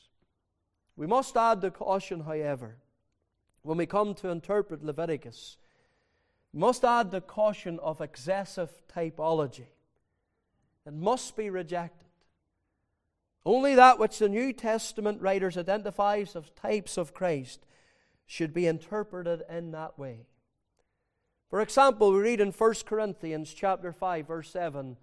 [0.96, 2.76] We must add the caution, however,
[3.62, 5.58] when we come to interpret Leviticus,
[6.52, 9.66] we must add the caution of excessive typology.
[10.86, 12.08] It must be rejected.
[13.44, 17.66] Only that which the New Testament writers identifies as types of Christ
[18.24, 20.26] should be interpreted in that way.
[21.48, 24.96] For example, we read in 1 Corinthians chapter 5 verse 7,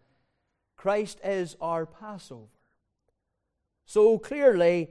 [0.76, 2.48] Christ is our Passover.
[3.86, 4.90] So clearly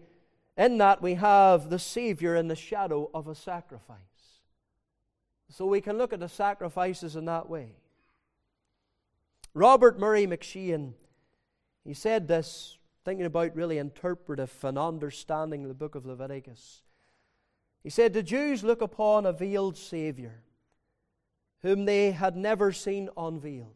[0.57, 3.99] in that, we have the Savior in the shadow of a sacrifice.
[5.51, 7.77] So we can look at the sacrifices in that way.
[9.55, 10.95] Robert Murray M'Cheyne,
[11.85, 16.83] he said this, thinking about really interpretive and understanding the book of Leviticus.
[17.83, 20.43] He said, The Jews look upon a veiled Savior
[21.63, 23.75] whom they had never seen unveiled.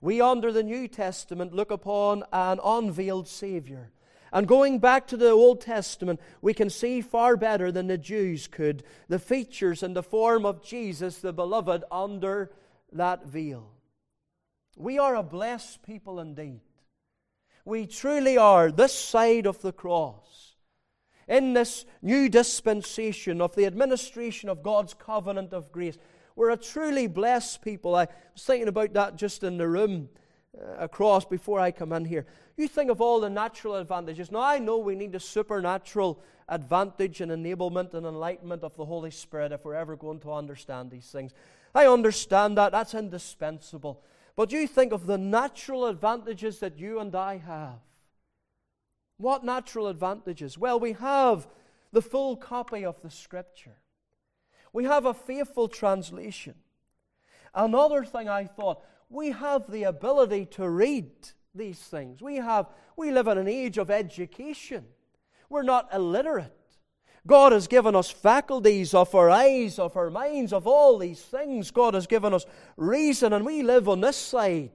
[0.00, 3.90] We, under the New Testament, look upon an unveiled Savior
[4.34, 8.48] and going back to the Old Testament, we can see far better than the Jews
[8.48, 12.50] could the features and the form of Jesus, the beloved, under
[12.92, 13.70] that veil.
[14.76, 16.62] We are a blessed people indeed.
[17.64, 20.56] We truly are this side of the cross.
[21.28, 25.96] In this new dispensation of the administration of God's covenant of grace,
[26.34, 27.94] we're a truly blessed people.
[27.94, 30.08] I was thinking about that just in the room
[30.54, 32.26] Uh, across before I come in here.
[32.56, 34.30] You think of all the natural advantages.
[34.30, 39.10] Now, I know we need a supernatural advantage and enablement and enlightenment of the Holy
[39.10, 41.32] Spirit if we're ever going to understand these things.
[41.74, 42.70] I understand that.
[42.70, 44.02] That's indispensable.
[44.36, 47.80] But you think of the natural advantages that you and I have.
[49.16, 50.56] What natural advantages?
[50.56, 51.48] Well, we have
[51.90, 53.78] the full copy of the Scripture,
[54.72, 56.54] we have a faithful translation.
[57.54, 61.10] Another thing I thought, we have the ability to read
[61.54, 62.20] these things.
[62.20, 64.84] We have we live in an age of education.
[65.48, 66.52] We're not illiterate.
[67.26, 71.70] God has given us faculties of our eyes, of our minds, of all these things.
[71.70, 72.44] God has given us
[72.76, 74.72] reason, and we live on this side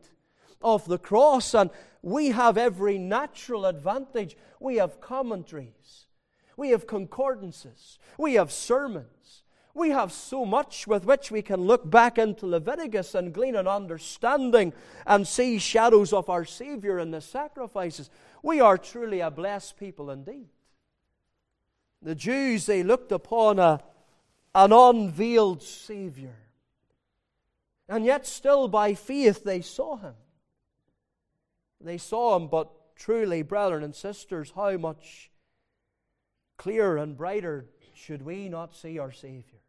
[0.61, 1.69] of the cross, and
[2.01, 4.36] we have every natural advantage.
[4.59, 6.07] We have commentaries,
[6.57, 9.43] we have concordances, we have sermons.
[9.80, 13.65] We have so much with which we can look back into Leviticus and glean an
[13.65, 14.73] understanding
[15.07, 18.09] and see shadows of our Savior in the sacrifices.
[18.43, 20.49] We are truly a blessed people indeed.
[22.01, 23.80] The Jews, they looked upon a,
[24.53, 26.36] an unveiled Savior.
[27.88, 30.15] And yet, still by faith, they saw him.
[31.80, 35.32] They saw him, but truly, brethren and sisters, how much
[36.57, 39.61] clearer and brighter should we not see our Savior?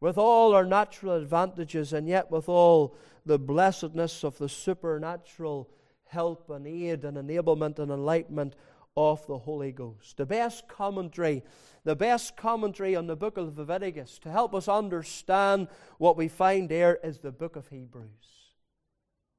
[0.00, 2.96] With all our natural advantages, and yet with all
[3.26, 5.68] the blessedness of the supernatural
[6.06, 8.54] help and aid and enablement and enlightenment
[8.96, 10.16] of the Holy Ghost.
[10.16, 11.44] The best commentary,
[11.84, 15.68] the best commentary on the book of Leviticus to help us understand
[15.98, 18.08] what we find there is the book of Hebrews.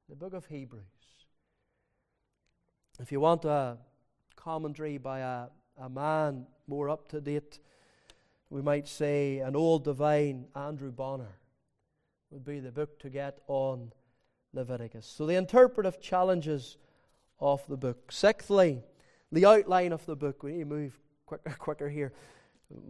[0.08, 0.84] The book of Hebrews.
[2.98, 3.78] If you want a
[4.36, 5.46] commentary by a,
[5.78, 7.58] a man more up to date,
[8.50, 11.38] we might say an old divine, Andrew Bonar,
[12.30, 13.92] would be the book to get on
[14.52, 15.06] Leviticus.
[15.06, 16.76] So, the interpretive challenges
[17.38, 18.10] of the book.
[18.10, 18.82] Sixthly,
[19.30, 20.42] the outline of the book.
[20.42, 22.12] We need to move quicker, quicker here.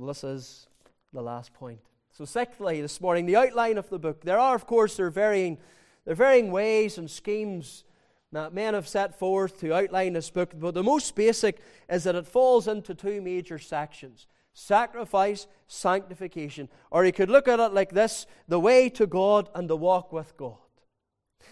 [0.00, 0.66] This is
[1.12, 1.80] the last point.
[2.10, 4.22] So, sixthly, this morning, the outline of the book.
[4.24, 5.58] There are, of course, there are varying,
[6.06, 7.84] there are varying ways and schemes
[8.32, 11.58] that men have set forth to outline this book, but the most basic
[11.88, 16.68] is that it falls into two major sections sacrifice, sanctification.
[16.90, 20.12] Or you could look at it like this the way to God and the walk
[20.12, 20.56] with God.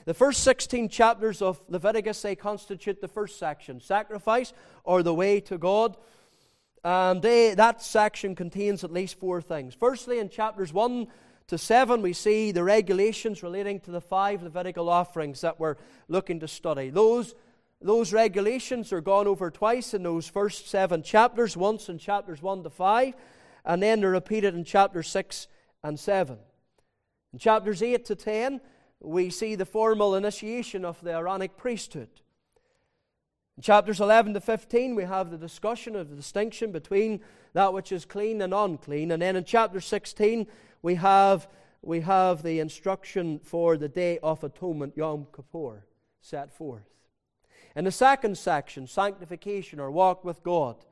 [0.04, 4.52] The first 16 chapters of Leviticus, they constitute the first section sacrifice
[4.84, 5.96] or the way to God.
[6.84, 9.74] And they, that section contains at least four things.
[9.74, 11.08] Firstly, in chapters 1
[11.48, 15.76] to 7, we see the regulations relating to the five Levitical offerings that we're
[16.08, 16.90] looking to study.
[16.90, 17.34] Those,
[17.80, 22.64] those regulations are gone over twice in those first seven chapters, once in chapters 1
[22.64, 23.14] to 5,
[23.64, 25.46] and then they're repeated in chapters 6
[25.84, 26.38] and 7.
[27.32, 28.60] In chapters 8 to 10,
[29.00, 32.08] we see the formal initiation of the Aaronic priesthood.
[33.56, 37.20] In chapters 11 to 15, we have the discussion of the distinction between
[37.52, 39.12] that which is clean and unclean.
[39.12, 40.48] And then in chapter 16,
[40.82, 41.48] we have,
[41.82, 45.86] we have the instruction for the Day of Atonement, Yom Kippur,
[46.20, 46.97] set forth.
[47.78, 50.84] In the second section, sanctification or walk with God,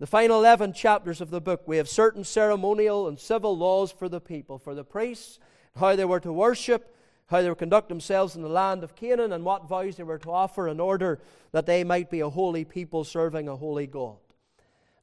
[0.00, 4.08] the final 11 chapters of the book, we have certain ceremonial and civil laws for
[4.08, 5.38] the people, for the priests,
[5.76, 8.96] how they were to worship, how they were to conduct themselves in the land of
[8.96, 11.20] Canaan, and what vows they were to offer in order
[11.52, 14.16] that they might be a holy people serving a holy God.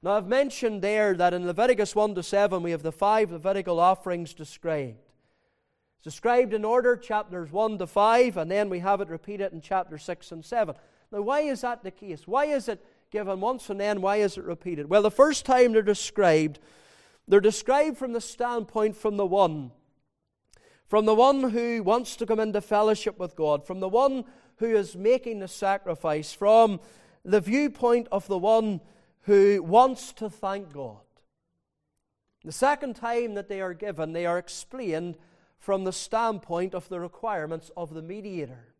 [0.01, 3.79] Now, I've mentioned there that in Leviticus 1 to 7, we have the five Levitical
[3.79, 5.10] offerings described.
[6.01, 9.61] It's described in order, chapters 1 to 5, and then we have it repeated in
[9.61, 10.73] chapter 6 and 7.
[11.11, 12.25] Now, why is that the case?
[12.25, 14.89] Why is it given once and then why is it repeated?
[14.89, 16.57] Well, the first time they're described,
[17.27, 19.71] they're described from the standpoint from the one
[20.91, 24.25] from the one who wants to come into fellowship with God, from the one
[24.57, 26.81] who is making the sacrifice, from
[27.23, 28.81] the viewpoint of the one
[29.21, 30.97] who wants to thank God.
[32.43, 35.15] The second time that they are given, they are explained
[35.61, 38.73] from the standpoint of the requirements of the mediator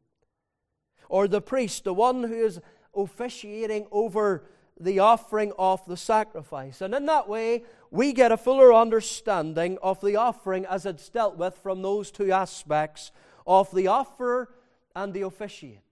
[1.08, 2.60] or the priest, the one who is
[2.96, 4.44] officiating over
[4.80, 6.82] the offering of the sacrifice.
[6.82, 11.38] And in that way, we get a fuller understanding of the offering as it's dealt
[11.38, 13.12] with from those two aspects
[13.46, 14.50] of the offerer
[14.96, 15.84] and the officiate.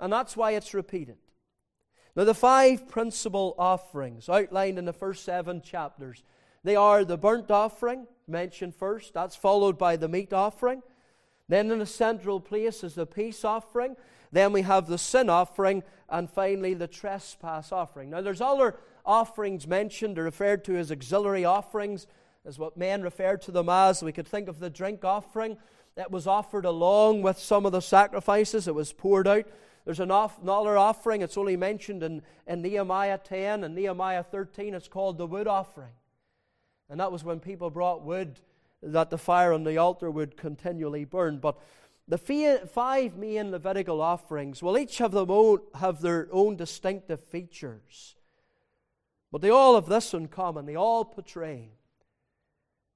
[0.00, 1.18] And that's why it's repeated.
[2.16, 6.24] Now, the five principal offerings outlined in the first seven chapters
[6.64, 10.82] they are the burnt offering, mentioned first, that's followed by the meat offering.
[11.48, 13.96] Then, in the central place, is the peace offering.
[14.30, 18.10] Then we have the sin offering, and finally the trespass offering.
[18.10, 22.06] Now, there's other offerings mentioned or referred to as auxiliary offerings,
[22.44, 24.02] as what men refer to them as.
[24.02, 25.56] We could think of the drink offering
[25.96, 28.68] that was offered along with some of the sacrifices.
[28.68, 29.46] It was poured out.
[29.84, 34.74] There's an off, another offering, it's only mentioned in, in Nehemiah 10 and Nehemiah 13.
[34.74, 35.92] It's called the wood offering.
[36.90, 38.40] And that was when people brought wood
[38.82, 41.38] that the fire on the altar would continually burn.
[41.38, 41.58] But
[42.06, 48.16] the five main Levitical offerings will each have, own, have their own distinctive features.
[49.30, 50.64] But they all have this in common.
[50.64, 51.72] They all portray.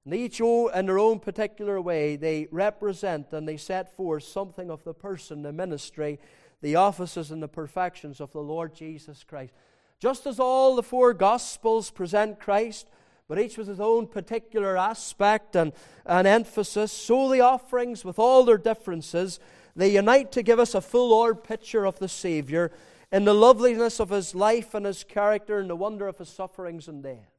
[0.05, 4.83] And each in their own particular way, they represent and they set forth something of
[4.83, 6.19] the person, the ministry,
[6.61, 9.53] the offices, and the perfections of the Lord Jesus Christ.
[9.99, 12.87] Just as all the four Gospels present Christ,
[13.33, 15.73] but each with his own particular aspect and,
[16.05, 19.39] and emphasis, so the offerings, with all their differences,
[19.75, 22.71] they unite to give us a full orbed picture of the Saviour
[23.11, 26.87] in the loveliness of his life and his character and the wonder of his sufferings
[26.87, 27.31] and death.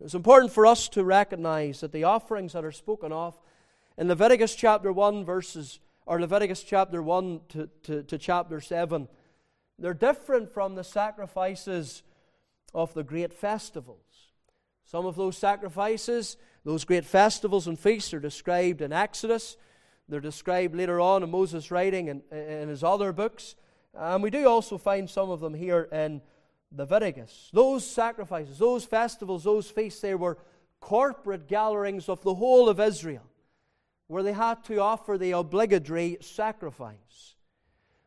[0.00, 3.40] It's important for us to recognize that the offerings that are spoken of
[3.96, 9.06] in Leviticus chapter 1, verses, or Leviticus chapter 1 to, to, to chapter 7,
[9.78, 12.02] they're different from the sacrifices
[12.74, 14.05] of the great festivals.
[14.86, 19.56] Some of those sacrifices, those great festivals and feasts, are described in Exodus.
[20.08, 23.56] They're described later on in Moses' writing and in his other books.
[23.92, 26.22] And we do also find some of them here in
[26.74, 27.50] Leviticus.
[27.52, 30.38] Those sacrifices, those festivals, those feasts, they were
[30.80, 33.24] corporate gatherings of the whole of Israel
[34.06, 37.34] where they had to offer the obligatory sacrifice.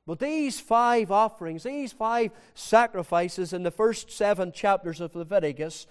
[0.05, 5.87] But these five offerings, these five sacrifices in the first seven chapters of Leviticus,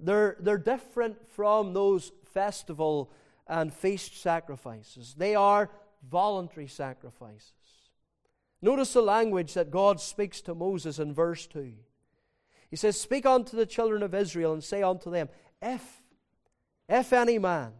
[0.00, 3.10] they're, they're different from those festival
[3.46, 5.14] and feast sacrifices.
[5.16, 5.70] They are
[6.08, 7.52] voluntary sacrifices.
[8.60, 11.72] Notice the language that God speaks to Moses in verse 2.
[12.70, 15.28] He says, Speak unto the children of Israel and say unto them,
[15.62, 16.02] If,
[16.88, 17.72] if any man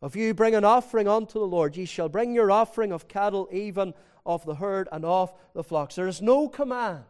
[0.00, 3.48] of you bring an offering unto the Lord, ye shall bring your offering of cattle,
[3.50, 5.96] even of the herd and of the flocks.
[5.96, 7.04] There is no command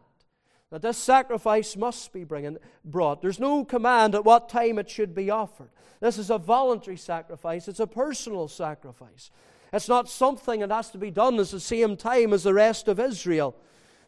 [0.71, 3.21] that this sacrifice must be bringing, brought.
[3.21, 5.69] There's no command at what time it should be offered.
[5.99, 9.31] This is a voluntary sacrifice, it's a personal sacrifice.
[9.71, 12.87] It's not something that has to be done at the same time as the rest
[12.87, 13.55] of Israel.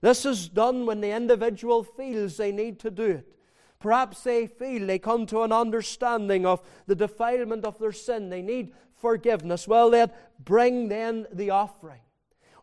[0.01, 3.35] This is done when the individual feels they need to do it.
[3.79, 8.29] Perhaps they feel they come to an understanding of the defilement of their sin.
[8.29, 9.67] They need forgiveness.
[9.67, 10.11] Well, then,
[10.43, 12.01] bring then the offering.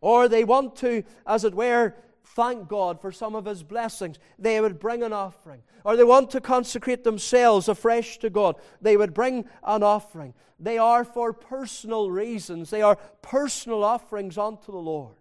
[0.01, 1.94] Or they want to, as it were,
[2.34, 4.18] thank God for some of His blessings.
[4.38, 5.62] They would bring an offering.
[5.84, 8.56] Or they want to consecrate themselves afresh to God.
[8.80, 10.34] They would bring an offering.
[10.60, 15.14] They are for personal reasons, they are personal offerings unto the Lord.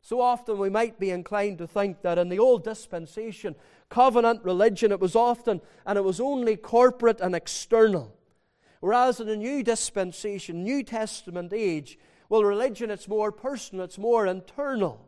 [0.00, 3.54] So often we might be inclined to think that in the old dispensation,
[3.88, 8.14] covenant religion, it was often and it was only corporate and external.
[8.80, 14.26] Whereas in the new dispensation, New Testament age, well, religion, it's more personal, it's more
[14.26, 15.07] internal.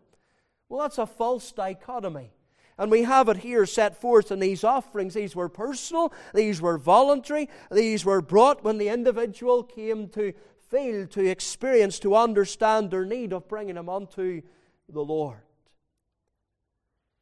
[0.70, 2.30] Well, that's a false dichotomy.
[2.78, 5.12] And we have it here set forth in these offerings.
[5.12, 10.32] These were personal, these were voluntary, these were brought when the individual came to
[10.70, 14.40] feel, to experience, to understand their need of bringing them unto
[14.88, 15.42] the Lord.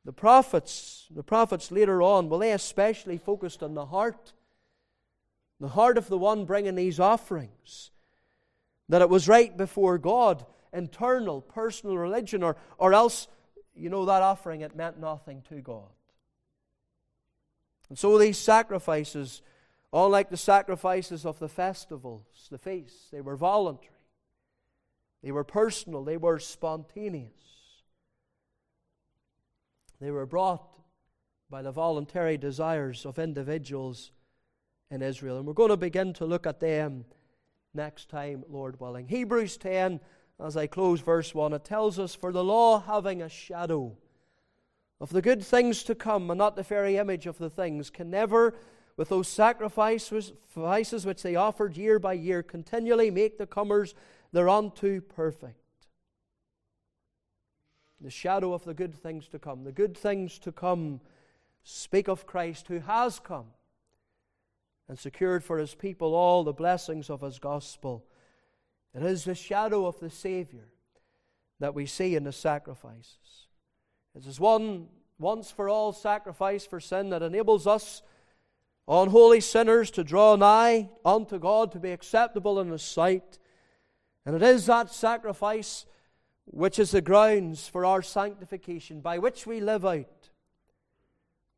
[0.05, 4.35] The prophets, the prophets later on, well, they especially focused on the heart,
[5.59, 7.91] the heart of the one bringing these offerings.
[8.91, 13.27] That it was right before God, internal, personal religion, or, or else,
[13.79, 15.89] you know, that offering, it meant nothing to God.
[17.89, 19.43] And so these sacrifices,
[19.93, 23.95] unlike the sacrifices of the festivals, the feasts, they were voluntary,
[25.23, 27.33] they were personal, they were spontaneous.
[30.01, 30.79] They were brought
[31.51, 34.13] by the voluntary desires of individuals
[34.91, 35.39] in Israel.
[35.39, 37.05] And we're going to begin to look at them
[37.75, 39.09] next time, Lord willing.
[39.09, 40.01] Hebrews 10,
[40.45, 43.97] as I close verse 1, it tells us, For the law having a shadow
[45.01, 48.11] of the good things to come, and not the very image of the things, can
[48.11, 48.55] never,
[48.97, 50.33] with those sacrifices
[51.07, 53.95] which they offered year by year, continually make the comers
[54.33, 55.59] thereunto perfect
[58.01, 59.65] the shadow of the good things to come.
[59.65, 61.01] The good things to come
[61.65, 63.47] speak of Christ who has come
[64.89, 68.05] and secured for his people all the blessings of his gospel.
[68.99, 70.73] It is the shadow of the Savior
[71.61, 73.47] that we see in the sacrifices.
[74.17, 74.89] It is one
[75.21, 78.03] once for all sacrifice for sin that enables us,
[78.89, 83.39] unholy sinners, to draw nigh unto God, to be acceptable in His sight.
[84.27, 85.87] And it is that sacrifice
[86.47, 90.31] which is the grounds for our sanctification, by which we live out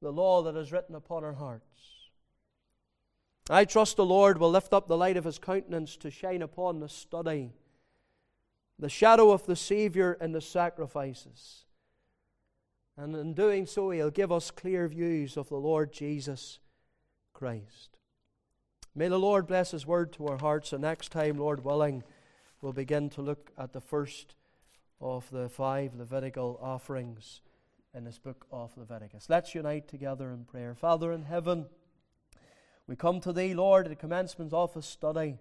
[0.03, 1.65] the law that is written upon our hearts.
[3.51, 6.79] I trust the Lord will lift up the light of his countenance to shine upon
[6.79, 7.53] the study,
[8.79, 11.65] the shadow of the Savior in the sacrifices.
[12.97, 16.61] And in doing so, he'll give us clear views of the Lord Jesus
[17.33, 17.97] Christ.
[18.95, 22.05] May the Lord bless his word to our hearts, and next time, Lord willing,
[22.61, 24.35] we'll begin to look at the first
[25.01, 27.41] of the five Levitical offerings
[27.95, 29.27] in this book of Leviticus.
[29.29, 30.75] Let's unite together in prayer.
[30.75, 31.67] Father in heaven,
[32.91, 35.39] we come to Thee, Lord, at the commencement of this study.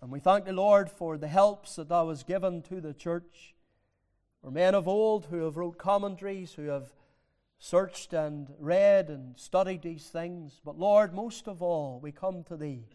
[0.00, 3.54] And we thank the Lord for the helps that Thou hast given to the church.
[4.42, 6.94] or men of old who have wrote commentaries, who have
[7.58, 10.58] searched and read and studied these things.
[10.64, 12.86] But Lord, most of all, we come to Thee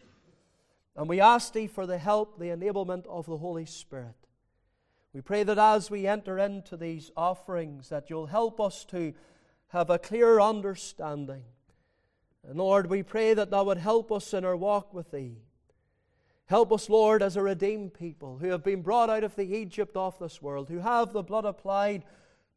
[0.96, 4.16] and we ask Thee for the help, the enablement of the Holy Spirit.
[5.12, 9.14] We pray that as we enter into these offerings, that you'll help us to
[9.68, 11.44] have a clear understanding.
[12.46, 15.38] And Lord, we pray that thou would help us in our walk with Thee.
[16.46, 19.96] Help us, Lord, as a redeemed people who have been brought out of the Egypt
[19.96, 22.04] of this world, who have the blood applied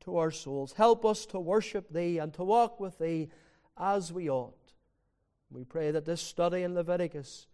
[0.02, 0.74] to our souls.
[0.74, 3.30] Help us to worship Thee and to walk with Thee
[3.78, 4.74] as we ought.
[5.50, 7.48] We pray that this study in Leviticus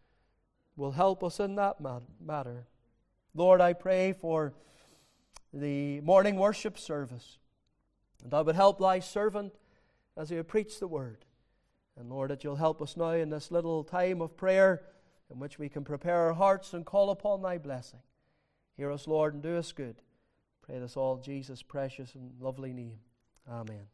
[0.76, 2.66] will help us in that matter.
[3.36, 4.54] Lord, I pray for
[5.54, 7.38] the morning worship service.
[8.24, 9.54] And I would help thy servant
[10.18, 11.26] as he preach the word.
[12.02, 14.82] And Lord, that you'll help us now in this little time of prayer
[15.32, 18.00] in which we can prepare our hearts and call upon thy blessing.
[18.76, 20.02] Hear us, Lord, and do us good.
[20.64, 22.98] Pray this all Jesus' precious and lovely name.
[23.48, 23.92] Amen.